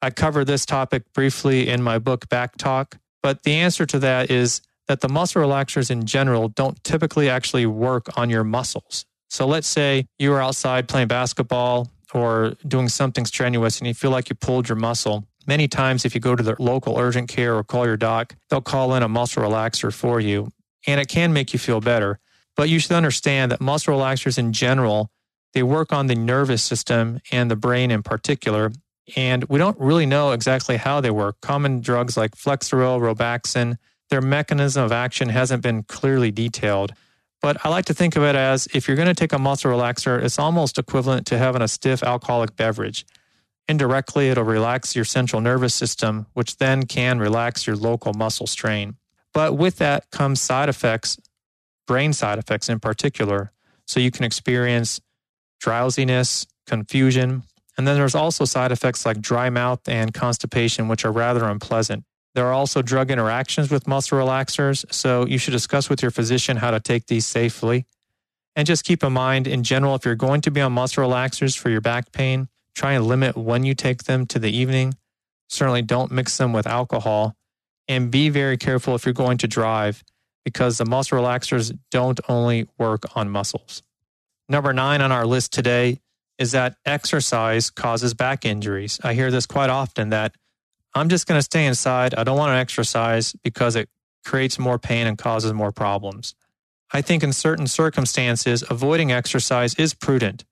I 0.00 0.10
cover 0.10 0.44
this 0.44 0.66
topic 0.66 1.12
briefly 1.12 1.68
in 1.68 1.82
my 1.82 1.98
book, 1.98 2.28
Back 2.28 2.56
Talk, 2.56 2.98
but 3.22 3.42
the 3.42 3.54
answer 3.54 3.86
to 3.86 3.98
that 4.00 4.30
is 4.30 4.60
that 4.88 5.00
the 5.00 5.08
muscle 5.08 5.42
relaxers 5.42 5.90
in 5.90 6.04
general 6.06 6.48
don't 6.48 6.82
typically 6.84 7.30
actually 7.30 7.66
work 7.66 8.08
on 8.16 8.30
your 8.30 8.44
muscles. 8.44 9.04
So 9.30 9.46
let's 9.46 9.68
say 9.68 10.06
you 10.18 10.32
are 10.32 10.40
outside 10.42 10.88
playing 10.88 11.08
basketball 11.08 11.90
or 12.12 12.54
doing 12.66 12.88
something 12.88 13.24
strenuous 13.24 13.78
and 13.78 13.86
you 13.86 13.94
feel 13.94 14.10
like 14.10 14.28
you 14.28 14.36
pulled 14.36 14.68
your 14.68 14.76
muscle. 14.76 15.26
Many 15.46 15.66
times, 15.68 16.04
if 16.04 16.14
you 16.14 16.20
go 16.20 16.36
to 16.36 16.42
the 16.42 16.54
local 16.58 16.98
urgent 16.98 17.28
care 17.28 17.56
or 17.56 17.64
call 17.64 17.86
your 17.86 17.96
doc, 17.96 18.34
they'll 18.48 18.60
call 18.60 18.94
in 18.94 19.02
a 19.02 19.08
muscle 19.08 19.42
relaxer 19.42 19.92
for 19.92 20.20
you, 20.20 20.52
and 20.86 21.00
it 21.00 21.08
can 21.08 21.32
make 21.32 21.52
you 21.52 21.58
feel 21.58 21.80
better. 21.80 22.20
But 22.54 22.68
you 22.68 22.78
should 22.78 22.92
understand 22.92 23.50
that 23.50 23.60
muscle 23.60 23.94
relaxers 23.94 24.38
in 24.38 24.52
general 24.52 25.10
They 25.52 25.62
work 25.62 25.92
on 25.92 26.06
the 26.06 26.14
nervous 26.14 26.62
system 26.62 27.20
and 27.30 27.50
the 27.50 27.56
brain 27.56 27.90
in 27.90 28.02
particular. 28.02 28.72
And 29.16 29.44
we 29.44 29.58
don't 29.58 29.78
really 29.78 30.06
know 30.06 30.32
exactly 30.32 30.76
how 30.76 31.00
they 31.00 31.10
work. 31.10 31.40
Common 31.40 31.80
drugs 31.80 32.16
like 32.16 32.32
Flexeril, 32.36 33.00
Robaxin, 33.00 33.76
their 34.12 34.20
mechanism 34.20 34.84
of 34.84 34.92
action 34.92 35.30
hasn't 35.30 35.62
been 35.62 35.84
clearly 35.84 36.30
detailed. 36.30 36.92
But 37.40 37.56
I 37.64 37.70
like 37.70 37.86
to 37.86 37.94
think 37.94 38.14
of 38.14 38.22
it 38.22 38.36
as 38.36 38.68
if 38.74 38.86
you're 38.86 38.96
going 38.96 39.08
to 39.08 39.14
take 39.14 39.32
a 39.32 39.38
muscle 39.38 39.70
relaxer, 39.70 40.22
it's 40.22 40.38
almost 40.38 40.78
equivalent 40.78 41.26
to 41.28 41.38
having 41.38 41.62
a 41.62 41.66
stiff 41.66 42.02
alcoholic 42.02 42.54
beverage. 42.54 43.06
Indirectly, 43.68 44.28
it'll 44.28 44.44
relax 44.44 44.94
your 44.94 45.06
central 45.06 45.40
nervous 45.40 45.74
system, 45.74 46.26
which 46.34 46.58
then 46.58 46.82
can 46.82 47.20
relax 47.20 47.66
your 47.66 47.74
local 47.74 48.12
muscle 48.12 48.46
strain. 48.46 48.96
But 49.32 49.56
with 49.56 49.78
that 49.78 50.10
comes 50.10 50.42
side 50.42 50.68
effects, 50.68 51.18
brain 51.86 52.12
side 52.12 52.38
effects 52.38 52.68
in 52.68 52.80
particular. 52.80 53.50
So 53.86 53.98
you 53.98 54.10
can 54.10 54.24
experience 54.24 55.00
drowsiness, 55.58 56.46
confusion, 56.66 57.44
and 57.78 57.88
then 57.88 57.96
there's 57.96 58.14
also 58.14 58.44
side 58.44 58.72
effects 58.72 59.06
like 59.06 59.22
dry 59.22 59.48
mouth 59.48 59.88
and 59.88 60.12
constipation, 60.12 60.86
which 60.86 61.06
are 61.06 61.12
rather 61.12 61.46
unpleasant. 61.46 62.04
There 62.34 62.46
are 62.46 62.52
also 62.52 62.80
drug 62.80 63.10
interactions 63.10 63.70
with 63.70 63.86
muscle 63.86 64.18
relaxers, 64.18 64.90
so 64.92 65.26
you 65.26 65.38
should 65.38 65.50
discuss 65.50 65.90
with 65.90 66.00
your 66.00 66.10
physician 66.10 66.56
how 66.56 66.70
to 66.70 66.80
take 66.80 67.06
these 67.06 67.26
safely. 67.26 67.86
And 68.56 68.66
just 68.66 68.84
keep 68.84 69.02
in 69.02 69.12
mind, 69.12 69.46
in 69.46 69.62
general, 69.62 69.94
if 69.94 70.04
you're 70.04 70.14
going 70.14 70.40
to 70.42 70.50
be 70.50 70.60
on 70.60 70.72
muscle 70.72 71.04
relaxers 71.04 71.56
for 71.56 71.70
your 71.70 71.80
back 71.80 72.12
pain, 72.12 72.48
try 72.74 72.92
and 72.92 73.06
limit 73.06 73.36
when 73.36 73.64
you 73.64 73.74
take 73.74 74.04
them 74.04 74.26
to 74.26 74.38
the 74.38 74.50
evening. 74.50 74.94
Certainly 75.48 75.82
don't 75.82 76.10
mix 76.10 76.36
them 76.38 76.52
with 76.52 76.66
alcohol. 76.66 77.36
And 77.88 78.10
be 78.10 78.28
very 78.28 78.56
careful 78.56 78.94
if 78.94 79.04
you're 79.04 79.12
going 79.12 79.38
to 79.38 79.48
drive 79.48 80.04
because 80.44 80.78
the 80.78 80.84
muscle 80.84 81.18
relaxers 81.18 81.76
don't 81.90 82.20
only 82.28 82.68
work 82.78 83.16
on 83.16 83.28
muscles. 83.28 83.82
Number 84.48 84.72
nine 84.72 85.00
on 85.00 85.12
our 85.12 85.26
list 85.26 85.52
today 85.52 86.00
is 86.38 86.52
that 86.52 86.76
exercise 86.84 87.70
causes 87.70 88.14
back 88.14 88.44
injuries. 88.44 89.00
I 89.02 89.14
hear 89.14 89.30
this 89.30 89.46
quite 89.46 89.70
often 89.70 90.10
that 90.10 90.34
I'm 90.94 91.08
just 91.08 91.26
going 91.26 91.38
to 91.38 91.42
stay 91.42 91.66
inside. 91.66 92.14
I 92.14 92.24
don't 92.24 92.36
want 92.36 92.50
to 92.50 92.58
exercise 92.58 93.34
because 93.42 93.76
it 93.76 93.88
creates 94.24 94.58
more 94.58 94.78
pain 94.78 95.06
and 95.06 95.16
causes 95.16 95.52
more 95.52 95.72
problems. 95.72 96.34
I 96.92 97.00
think 97.00 97.22
in 97.22 97.32
certain 97.32 97.66
circumstances, 97.66 98.62
avoiding 98.68 99.10
exercise 99.10 99.74
is 99.74 99.94
prudent, 99.94 100.44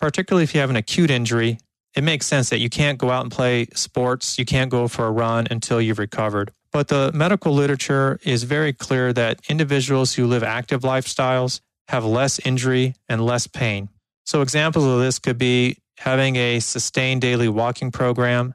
particularly 0.00 0.44
if 0.44 0.54
you 0.54 0.60
have 0.60 0.70
an 0.70 0.76
acute 0.76 1.10
injury. 1.10 1.58
It 1.94 2.04
makes 2.04 2.26
sense 2.26 2.50
that 2.50 2.58
you 2.60 2.70
can't 2.70 2.98
go 2.98 3.10
out 3.10 3.22
and 3.22 3.32
play 3.32 3.66
sports, 3.74 4.38
you 4.38 4.44
can't 4.44 4.70
go 4.70 4.88
for 4.88 5.06
a 5.06 5.10
run 5.10 5.46
until 5.50 5.80
you've 5.80 5.98
recovered. 5.98 6.52
But 6.72 6.88
the 6.88 7.12
medical 7.12 7.52
literature 7.52 8.18
is 8.24 8.44
very 8.44 8.72
clear 8.72 9.12
that 9.12 9.40
individuals 9.48 10.14
who 10.14 10.26
live 10.26 10.42
active 10.42 10.82
lifestyles 10.82 11.60
have 11.88 12.04
less 12.04 12.40
injury 12.40 12.94
and 13.08 13.24
less 13.24 13.46
pain. 13.46 13.88
So, 14.24 14.42
examples 14.42 14.84
of 14.84 14.98
this 14.98 15.18
could 15.18 15.38
be 15.38 15.78
having 15.98 16.36
a 16.36 16.58
sustained 16.60 17.20
daily 17.20 17.48
walking 17.48 17.92
program, 17.92 18.54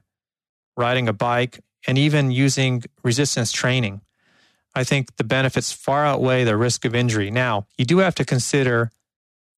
riding 0.80 1.08
a 1.08 1.12
bike, 1.12 1.60
and 1.86 1.96
even 1.96 2.30
using 2.30 2.82
resistance 3.04 3.52
training. 3.52 4.00
I 4.74 4.84
think 4.84 5.16
the 5.16 5.24
benefits 5.24 5.72
far 5.72 6.04
outweigh 6.04 6.44
the 6.44 6.56
risk 6.56 6.84
of 6.84 6.94
injury. 6.94 7.30
Now, 7.30 7.66
you 7.76 7.84
do 7.84 7.98
have 7.98 8.14
to 8.16 8.24
consider 8.24 8.90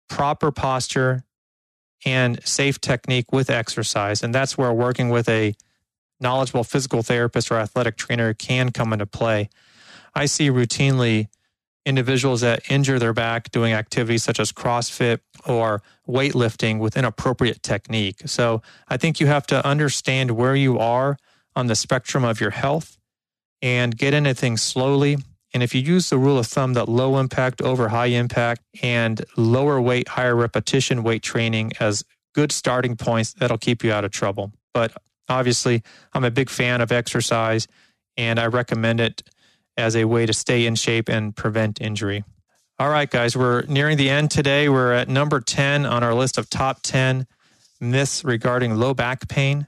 proper 0.09 0.51
posture 0.51 1.25
and 2.05 2.45
safe 2.45 2.81
technique 2.81 3.33
with 3.33 3.49
exercise. 3.51 4.23
And 4.23 4.35
that's 4.35 4.59
where 4.59 4.73
working 4.73 5.09
with 5.09 5.29
a 5.29 5.55
knowledgeable 6.21 6.65
physical 6.65 7.03
therapist 7.03 7.51
or 7.51 7.59
athletic 7.59 7.97
trainer 7.97 8.35
can 8.35 8.71
come 8.71 8.93
into 8.93 9.07
play. 9.07 9.49
I 10.15 10.27
see 10.27 10.51
routinely 10.51 11.29
individuals 11.85 12.41
that 12.43 12.71
injure 12.71 12.99
their 12.99 13.13
back 13.13 13.51
doing 13.51 13.73
activities 13.73 14.23
such 14.23 14.39
as 14.39 14.53
CrossFit 14.53 15.21
or 15.47 15.83
weightlifting 16.09 16.79
with 16.79 16.97
inappropriate 16.97 17.63
technique. 17.63 18.23
So 18.27 18.63
I 18.89 18.97
think 18.97 19.21
you 19.21 19.27
have 19.27 19.47
to 19.49 19.67
understand 19.67 20.33
where 20.33 20.55
you 20.55 20.79
are 20.79 21.17
on 21.57 21.67
the 21.67 21.75
spectrum 21.75 22.25
of 22.25 22.41
your 22.41 22.51
health 22.51 22.99
and 23.61 23.97
get 23.97 24.15
into 24.15 24.35
things 24.35 24.63
slowly. 24.63 25.19
And 25.55 25.63
if 25.63 25.75
you 25.75 25.81
use 25.81 26.09
the 26.09 26.19
rule 26.19 26.39
of 26.39 26.47
thumb 26.47 26.75
that 26.75 26.89
low 26.89 27.19
impact 27.19 27.61
over 27.61 27.89
high 27.89 28.07
impact 28.07 28.63
and 28.83 29.23
lower 29.37 29.81
weight, 29.81 30.09
higher 30.09 30.35
repetition 30.35 31.03
weight 31.03 31.23
training 31.23 31.73
as 31.79 32.05
good 32.35 32.53
starting 32.53 32.97
points, 32.97 33.35
that'll 33.35 33.59
keep 33.59 33.85
you 33.85 33.93
out 33.93 34.05
of 34.05 34.11
trouble. 34.11 34.53
But 34.73 34.97
obviously, 35.29 35.83
I'm 36.15 36.25
a 36.25 36.31
big 36.31 36.49
fan 36.49 36.81
of 36.81 36.91
exercise 36.91 37.67
and 38.17 38.39
I 38.39 38.47
recommend 38.47 39.01
it 39.01 39.23
as 39.77 39.97
a 39.97 40.05
way 40.05 40.27
to 40.27 40.33
stay 40.33 40.67
in 40.67 40.75
shape 40.75 41.09
and 41.09 41.35
prevent 41.35 41.81
injury. 41.81 42.25
All 42.79 42.89
right, 42.89 43.09
guys, 43.09 43.37
we're 43.37 43.63
nearing 43.63 43.97
the 43.97 44.11
end 44.11 44.31
today. 44.31 44.69
We're 44.69 44.93
at 44.93 45.09
number 45.09 45.41
10 45.41 45.87
on 45.87 46.03
our 46.03 46.15
list 46.15 46.39
of 46.39 46.51
top 46.51 46.81
10 46.83 47.27
myths 47.81 48.25
regarding 48.25 48.77
low 48.77 48.95
back 48.95 49.29
pain. 49.29 49.67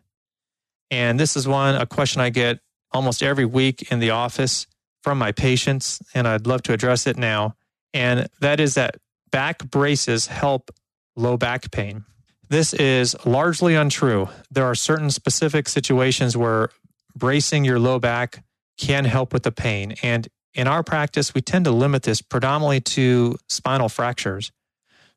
And 0.91 1.19
this 1.19 1.37
is 1.37 1.47
one, 1.49 1.75
a 1.75 1.87
question 1.87 2.21
I 2.21 2.31
get 2.31 2.61
almost 2.93 3.23
every 3.23 3.45
week 3.45 3.91
in 3.91 3.99
the 3.99 4.11
office 4.11 4.67
from 5.03 5.19
my 5.19 5.33
patients, 5.33 6.01
and 6.15 6.27
I'd 6.27 6.47
love 6.47 6.63
to 6.63 6.73
address 6.73 7.07
it 7.07 7.17
now. 7.17 7.57
And 7.93 8.29
that 8.41 8.61
is 8.61 8.75
that 8.75 8.97
back 9.31 9.59
braces 9.71 10.29
help 10.29 10.71
low 11.17 11.37
back 11.37 11.71
pain. 11.71 12.05
This 12.49 12.73
is 12.73 13.17
largely 13.27 13.75
untrue. 13.75 14.29
There 14.51 14.65
are 14.65 14.75
certain 14.75 15.11
specific 15.11 15.69
situations 15.69 16.37
where 16.37 16.71
bracing 17.17 17.65
your 17.65 17.79
low 17.79 17.99
back 17.99 18.44
can 18.79 19.05
help 19.05 19.33
with 19.33 19.43
the 19.43 19.53
pain. 19.53 19.95
And 20.03 20.29
in 20.55 20.69
our 20.69 20.83
practice, 20.83 21.35
we 21.35 21.41
tend 21.41 21.65
to 21.65 21.71
limit 21.71 22.03
this 22.05 22.23
predominantly 22.23 22.81
to 22.81 23.37
spinal 23.49 23.89
fractures. 23.89 24.53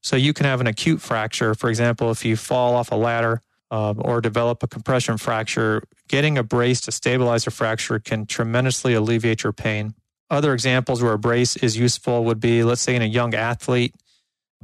So 0.02 0.15
you 0.15 0.34
can 0.34 0.46
have 0.46 0.62
an 0.62 0.67
acute 0.67 1.02
fracture, 1.02 1.54
for 1.54 1.70
example, 1.70 2.12
if 2.12 2.24
you 2.24 2.36
fall 2.36 2.76
off 2.76 2.91
a 2.91 2.96
ladder 2.96 3.41
um, 3.70 4.02
or 4.04 4.22
develop 4.22 4.63
a 4.63 4.67
compression 4.67 5.17
fracture, 5.17 5.84
getting 6.08 6.38
a 6.38 6.43
brace 6.43 6.82
to 6.82 6.91
stabilize 6.91 7.46
a 7.48 7.52
fracture 7.52 8.00
can 8.00 8.26
tremendously 8.26 8.93
alleviate 8.93 9.43
your 9.43 9.54
pain. 9.54 9.93
Other 10.30 10.54
examples 10.54 11.02
where 11.02 11.13
a 11.13 11.20
brace 11.20 11.56
is 11.58 11.78
useful 11.78 12.26
would 12.26 12.39
be, 12.39 12.63
let's 12.63 12.82
say, 12.82 12.96
in 12.96 13.02
a 13.02 13.06
young 13.06 13.34
athlete, 13.34 13.96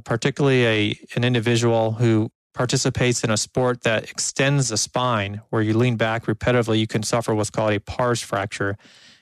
particularly 0.04 0.66
a, 0.66 0.98
an 1.16 1.24
individual 1.24 1.92
who 1.92 2.30
participates 2.54 3.24
in 3.24 3.30
a 3.30 3.36
sport 3.36 3.82
that 3.82 4.10
extends 4.10 4.68
the 4.68 4.76
spine, 4.76 5.42
where 5.50 5.60
you 5.60 5.76
lean 5.76 5.96
back 5.96 6.26
repetitively, 6.26 6.78
you 6.78 6.86
can 6.86 7.02
suffer 7.02 7.34
what's 7.34 7.50
called 7.50 7.72
a 7.72 7.80
pars 7.80 8.22
fracture, 8.22 8.78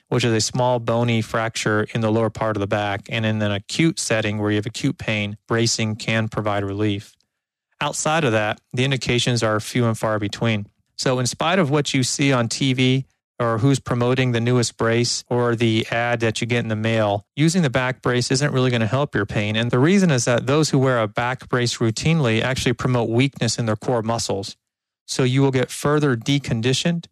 which 0.07 0.23
is 0.23 0.31
a 0.31 0.39
small 0.39 0.79
bony 0.79 1.21
fracture 1.21 1.87
in 1.93 2.01
the 2.01 2.11
lower 2.11 2.29
part 2.29 2.55
of 2.55 2.61
the 2.61 2.67
back. 2.67 3.01
And 3.09 3.25
in 3.25 3.41
an 3.41 3.51
acute 3.51 3.99
setting 3.99 4.37
where 4.37 4.51
you 4.51 4.57
have 4.57 4.65
acute 4.65 4.97
pain, 4.97 5.37
bracing 5.47 5.95
can 5.95 6.29
provide 6.29 6.63
relief. 6.63 7.15
Outside 7.81 8.23
of 8.23 8.31
that, 8.31 8.61
the 8.71 8.85
indications 8.85 9.43
are 9.43 9.59
few 9.59 9.85
and 9.85 9.97
far 9.97 10.19
between. 10.19 10.67
So, 10.95 11.19
in 11.19 11.25
spite 11.25 11.59
of 11.59 11.69
what 11.69 11.93
you 11.93 12.03
see 12.03 12.31
on 12.31 12.47
TV 12.47 13.05
or 13.43 13.57
who's 13.57 13.79
promoting 13.79 14.31
the 14.31 14.39
newest 14.39 14.77
brace 14.77 15.23
or 15.29 15.55
the 15.55 15.85
ad 15.91 16.21
that 16.21 16.39
you 16.39 16.47
get 16.47 16.59
in 16.59 16.69
the 16.69 16.75
mail, 16.75 17.25
using 17.35 17.61
the 17.61 17.69
back 17.69 18.01
brace 18.01 18.31
isn't 18.31 18.53
really 18.53 18.69
going 18.69 18.81
to 18.81 18.87
help 18.87 19.13
your 19.13 19.25
pain. 19.25 19.55
And 19.55 19.69
the 19.69 19.79
reason 19.79 20.11
is 20.11 20.25
that 20.25 20.47
those 20.47 20.69
who 20.69 20.79
wear 20.79 20.99
a 20.99 21.07
back 21.07 21.49
brace 21.49 21.77
routinely 21.77 22.41
actually 22.41 22.73
promote 22.73 23.09
weakness 23.09 23.59
in 23.59 23.65
their 23.65 23.75
core 23.75 24.01
muscles. 24.01 24.55
So 25.05 25.23
you 25.23 25.41
will 25.41 25.51
get 25.51 25.69
further 25.69 26.15
deconditioned 26.15 27.05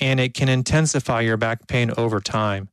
and 0.00 0.20
it 0.20 0.34
can 0.34 0.48
intensify 0.48 1.20
your 1.20 1.36
back 1.36 1.66
pain 1.66 1.92
over 1.96 2.20
time. 2.20 2.68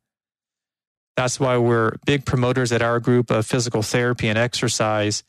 That's 1.18 1.40
why 1.40 1.58
we're 1.58 1.96
big 2.06 2.26
promoters 2.26 2.72
at 2.72 2.82
our 2.82 3.00
group 3.00 3.30
of 3.30 3.46
physical 3.46 3.82
therapy 3.82 4.30
and 4.30 4.38
exercise. 4.38 5.24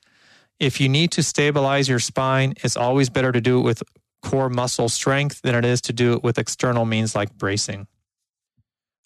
If 0.61 0.81
you 0.81 0.89
need 0.89 1.11
to 1.13 1.23
stabilize 1.23 1.89
your 1.89 1.99
spine, 1.99 2.55
it's 2.63 2.77
always 2.77 3.09
better 3.09 3.33
to 3.33 3.41
do 3.41 3.59
it 3.59 3.63
with 3.63 3.83
core 4.23 4.49
muscle 4.49 4.89
strength 4.89 5.43
than 5.43 5.55
it 5.55 5.65
is 5.65 5.81
to 5.83 5.93
do 5.93 6.13
it 6.15 6.23
with 6.23 6.39
external 6.39 6.85
means 6.85 7.15
like 7.15 7.37
bracing. 7.37 7.87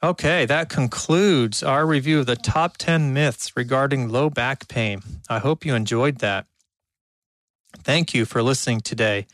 Okay, 0.02 0.44
that 0.44 0.68
concludes 0.68 1.62
our 1.62 1.86
review 1.86 2.20
of 2.20 2.26
the 2.26 2.36
top 2.36 2.76
10 2.76 3.14
myths 3.14 3.56
regarding 3.56 4.10
low 4.10 4.28
back 4.28 4.68
pain. 4.68 5.02
I 5.30 5.38
hope 5.38 5.64
you 5.64 5.74
enjoyed 5.74 6.18
that. 6.18 6.46
Thank 7.78 8.12
you 8.12 8.24
for 8.26 8.42
listening 8.42 8.80
today. 8.80 9.26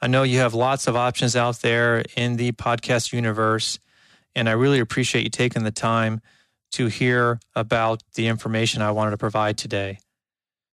I 0.00 0.08
know 0.08 0.24
you 0.24 0.38
have 0.38 0.54
lots 0.54 0.86
of 0.86 0.96
options 0.96 1.36
out 1.36 1.60
there 1.60 2.04
in 2.16 2.36
the 2.36 2.52
podcast 2.52 3.12
universe, 3.12 3.78
and 4.34 4.48
I 4.48 4.52
really 4.52 4.80
appreciate 4.80 5.24
you 5.24 5.30
taking 5.30 5.64
the 5.64 5.70
time 5.70 6.20
to 6.72 6.86
hear 6.86 7.40
about 7.54 8.02
the 8.14 8.26
information 8.26 8.82
I 8.82 8.90
wanted 8.90 9.12
to 9.12 9.18
provide 9.18 9.56
today. 9.56 10.00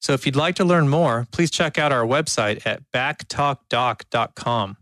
So 0.01 0.13
if 0.13 0.25
you'd 0.25 0.35
like 0.35 0.55
to 0.55 0.65
learn 0.65 0.89
more, 0.89 1.27
please 1.31 1.51
check 1.51 1.77
out 1.77 1.91
our 1.91 2.03
website 2.03 2.65
at 2.65 2.81
backtalkdoc.com. 2.91 4.77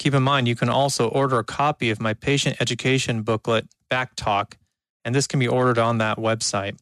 Keep 0.00 0.14
in 0.14 0.22
mind, 0.24 0.48
you 0.48 0.56
can 0.56 0.68
also 0.68 1.08
order 1.08 1.38
a 1.38 1.44
copy 1.44 1.90
of 1.90 2.00
my 2.00 2.12
patient 2.12 2.56
education 2.60 3.22
booklet, 3.22 3.68
Back 3.88 4.16
Talk, 4.16 4.58
and 5.04 5.14
this 5.14 5.28
can 5.28 5.38
be 5.38 5.46
ordered 5.46 5.78
on 5.78 5.98
that 5.98 6.18
website. 6.18 6.76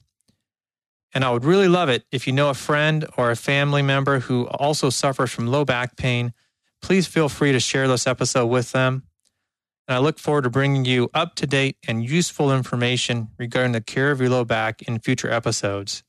And 1.12 1.22
I 1.22 1.30
would 1.30 1.44
really 1.44 1.68
love 1.68 1.90
it 1.90 2.04
if 2.10 2.26
you 2.26 2.32
know 2.32 2.48
a 2.48 2.54
friend 2.54 3.06
or 3.18 3.30
a 3.30 3.36
family 3.36 3.82
member 3.82 4.20
who 4.20 4.46
also 4.46 4.88
suffers 4.88 5.30
from 5.30 5.46
low 5.46 5.66
back 5.66 5.96
pain. 5.96 6.32
Please 6.80 7.06
feel 7.06 7.28
free 7.28 7.52
to 7.52 7.60
share 7.60 7.88
this 7.88 8.06
episode 8.06 8.46
with 8.46 8.72
them. 8.72 9.02
And 9.86 9.96
I 9.96 9.98
look 9.98 10.18
forward 10.18 10.44
to 10.44 10.50
bringing 10.50 10.86
you 10.86 11.10
up 11.12 11.34
to 11.34 11.46
date 11.46 11.76
and 11.86 12.08
useful 12.08 12.54
information 12.54 13.28
regarding 13.38 13.72
the 13.72 13.80
care 13.82 14.12
of 14.12 14.20
your 14.20 14.30
low 14.30 14.44
back 14.44 14.80
in 14.82 14.98
future 15.00 15.30
episodes. 15.30 16.04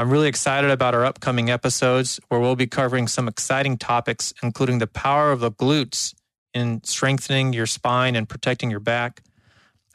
I'm 0.00 0.10
really 0.10 0.28
excited 0.28 0.70
about 0.70 0.94
our 0.94 1.04
upcoming 1.04 1.50
episodes 1.50 2.20
where 2.28 2.38
we'll 2.38 2.54
be 2.54 2.68
covering 2.68 3.08
some 3.08 3.26
exciting 3.26 3.76
topics, 3.76 4.32
including 4.44 4.78
the 4.78 4.86
power 4.86 5.32
of 5.32 5.40
the 5.40 5.50
glutes 5.50 6.14
in 6.54 6.84
strengthening 6.84 7.52
your 7.52 7.66
spine 7.66 8.14
and 8.14 8.28
protecting 8.28 8.70
your 8.70 8.78
back. 8.78 9.22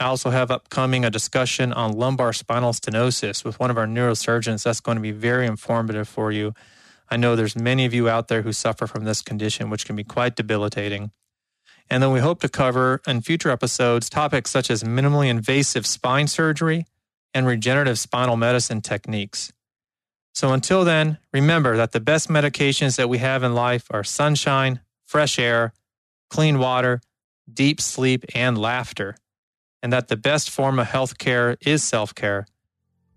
I 0.02 0.08
also 0.08 0.30
have 0.30 0.52
upcoming 0.52 1.06
a 1.06 1.10
discussion 1.10 1.72
on 1.72 1.94
lumbar 1.94 2.34
spinal 2.34 2.74
stenosis 2.74 3.46
with 3.46 3.62
one 3.62 3.72
of 3.72 3.78
our 3.78 3.86
neurosurgeons. 3.86 4.64
That's 4.64 4.82
going 4.82 4.98
to 4.98 5.02
be 5.02 5.12
very 5.12 5.48
informative 5.48 6.10
for 6.10 6.34
you. 6.34 6.54
I 7.10 7.16
know 7.16 7.38
there's 7.38 7.56
many 7.56 7.86
of 7.86 7.94
you 7.94 8.10
out 8.10 8.28
there 8.28 8.42
who 8.42 8.52
suffer 8.52 8.88
from 8.88 9.06
this 9.06 9.22
condition, 9.22 9.70
which 9.70 9.86
can 9.86 9.96
be 9.96 10.04
quite 10.04 10.36
debilitating. 10.36 11.12
And 11.90 12.04
then 12.04 12.12
we 12.12 12.20
hope 12.20 12.42
to 12.42 12.50
cover 12.50 13.00
in 13.08 13.22
future 13.22 13.52
episodes 13.52 14.10
topics 14.10 14.52
such 14.52 14.70
as 14.70 14.84
minimally 14.84 15.30
invasive 15.30 15.86
spine 15.86 16.28
surgery 16.28 16.88
and 17.34 17.48
regenerative 17.48 17.98
spinal 17.98 18.36
medicine 18.36 18.82
techniques. 18.82 19.54
So 20.34 20.52
until 20.52 20.84
then, 20.84 21.20
remember 21.32 21.78
that 21.78 21.92
the 21.92 22.00
best 22.00 22.28
medications 22.28 22.98
that 22.98 23.08
we 23.08 23.20
have 23.20 23.44
in 23.44 23.54
life 23.54 23.86
are 23.92 24.04
sunshine, 24.04 24.80
fresh 25.06 25.38
air, 25.38 25.74
clean 26.30 26.58
water, 26.58 27.02
deep 27.52 27.80
sleep, 27.80 28.26
and 28.34 28.58
laughter, 28.58 29.16
and 29.84 29.94
that 29.94 30.08
the 30.08 30.18
best 30.18 30.50
form 30.50 30.80
of 30.80 30.88
health 30.88 31.20
care 31.20 31.56
is 31.62 31.84
self 31.84 32.16
care. 32.16 32.48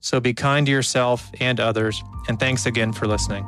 So 0.00 0.20
be 0.20 0.34
kind 0.34 0.66
to 0.66 0.72
yourself 0.72 1.30
and 1.40 1.58
others, 1.58 2.02
and 2.28 2.38
thanks 2.38 2.66
again 2.66 2.92
for 2.92 3.06
listening. 3.06 3.44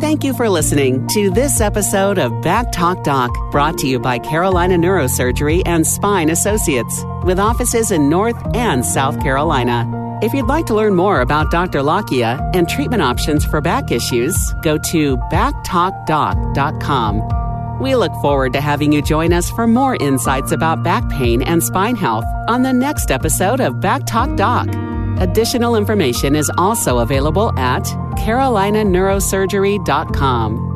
Thank 0.00 0.24
you 0.24 0.34
for 0.34 0.50
listening 0.50 1.06
to 1.08 1.30
this 1.30 1.60
episode 1.62 2.18
of 2.18 2.42
Back 2.42 2.70
Talk 2.72 3.02
Doc, 3.02 3.30
brought 3.50 3.78
to 3.78 3.86
you 3.86 3.98
by 3.98 4.18
Carolina 4.18 4.76
Neurosurgery 4.76 5.62
and 5.64 5.86
Spine 5.86 6.28
Associates, 6.28 7.02
with 7.22 7.38
offices 7.38 7.92
in 7.92 8.10
North 8.10 8.36
and 8.54 8.84
South 8.84 9.18
Carolina. 9.22 10.05
If 10.22 10.32
you'd 10.32 10.46
like 10.46 10.64
to 10.66 10.74
learn 10.74 10.94
more 10.94 11.20
about 11.20 11.50
Dr. 11.50 11.80
Lakhia 11.80 12.40
and 12.54 12.66
treatment 12.66 13.02
options 13.02 13.44
for 13.44 13.60
back 13.60 13.90
issues, 13.90 14.34
go 14.62 14.78
to 14.78 15.18
backtalkdoc.com. 15.30 17.80
We 17.80 17.96
look 17.96 18.12
forward 18.22 18.54
to 18.54 18.62
having 18.62 18.92
you 18.92 19.02
join 19.02 19.34
us 19.34 19.50
for 19.50 19.66
more 19.66 19.96
insights 19.96 20.52
about 20.52 20.82
back 20.82 21.06
pain 21.10 21.42
and 21.42 21.62
spine 21.62 21.96
health 21.96 22.24
on 22.48 22.62
the 22.62 22.72
next 22.72 23.10
episode 23.10 23.60
of 23.60 23.78
Back 23.80 24.06
Talk 24.06 24.34
Doc. 24.36 24.68
Additional 25.18 25.76
information 25.76 26.34
is 26.34 26.50
also 26.56 27.00
available 27.00 27.52
at 27.58 27.84
carolinaneurosurgery.com. 28.16 30.75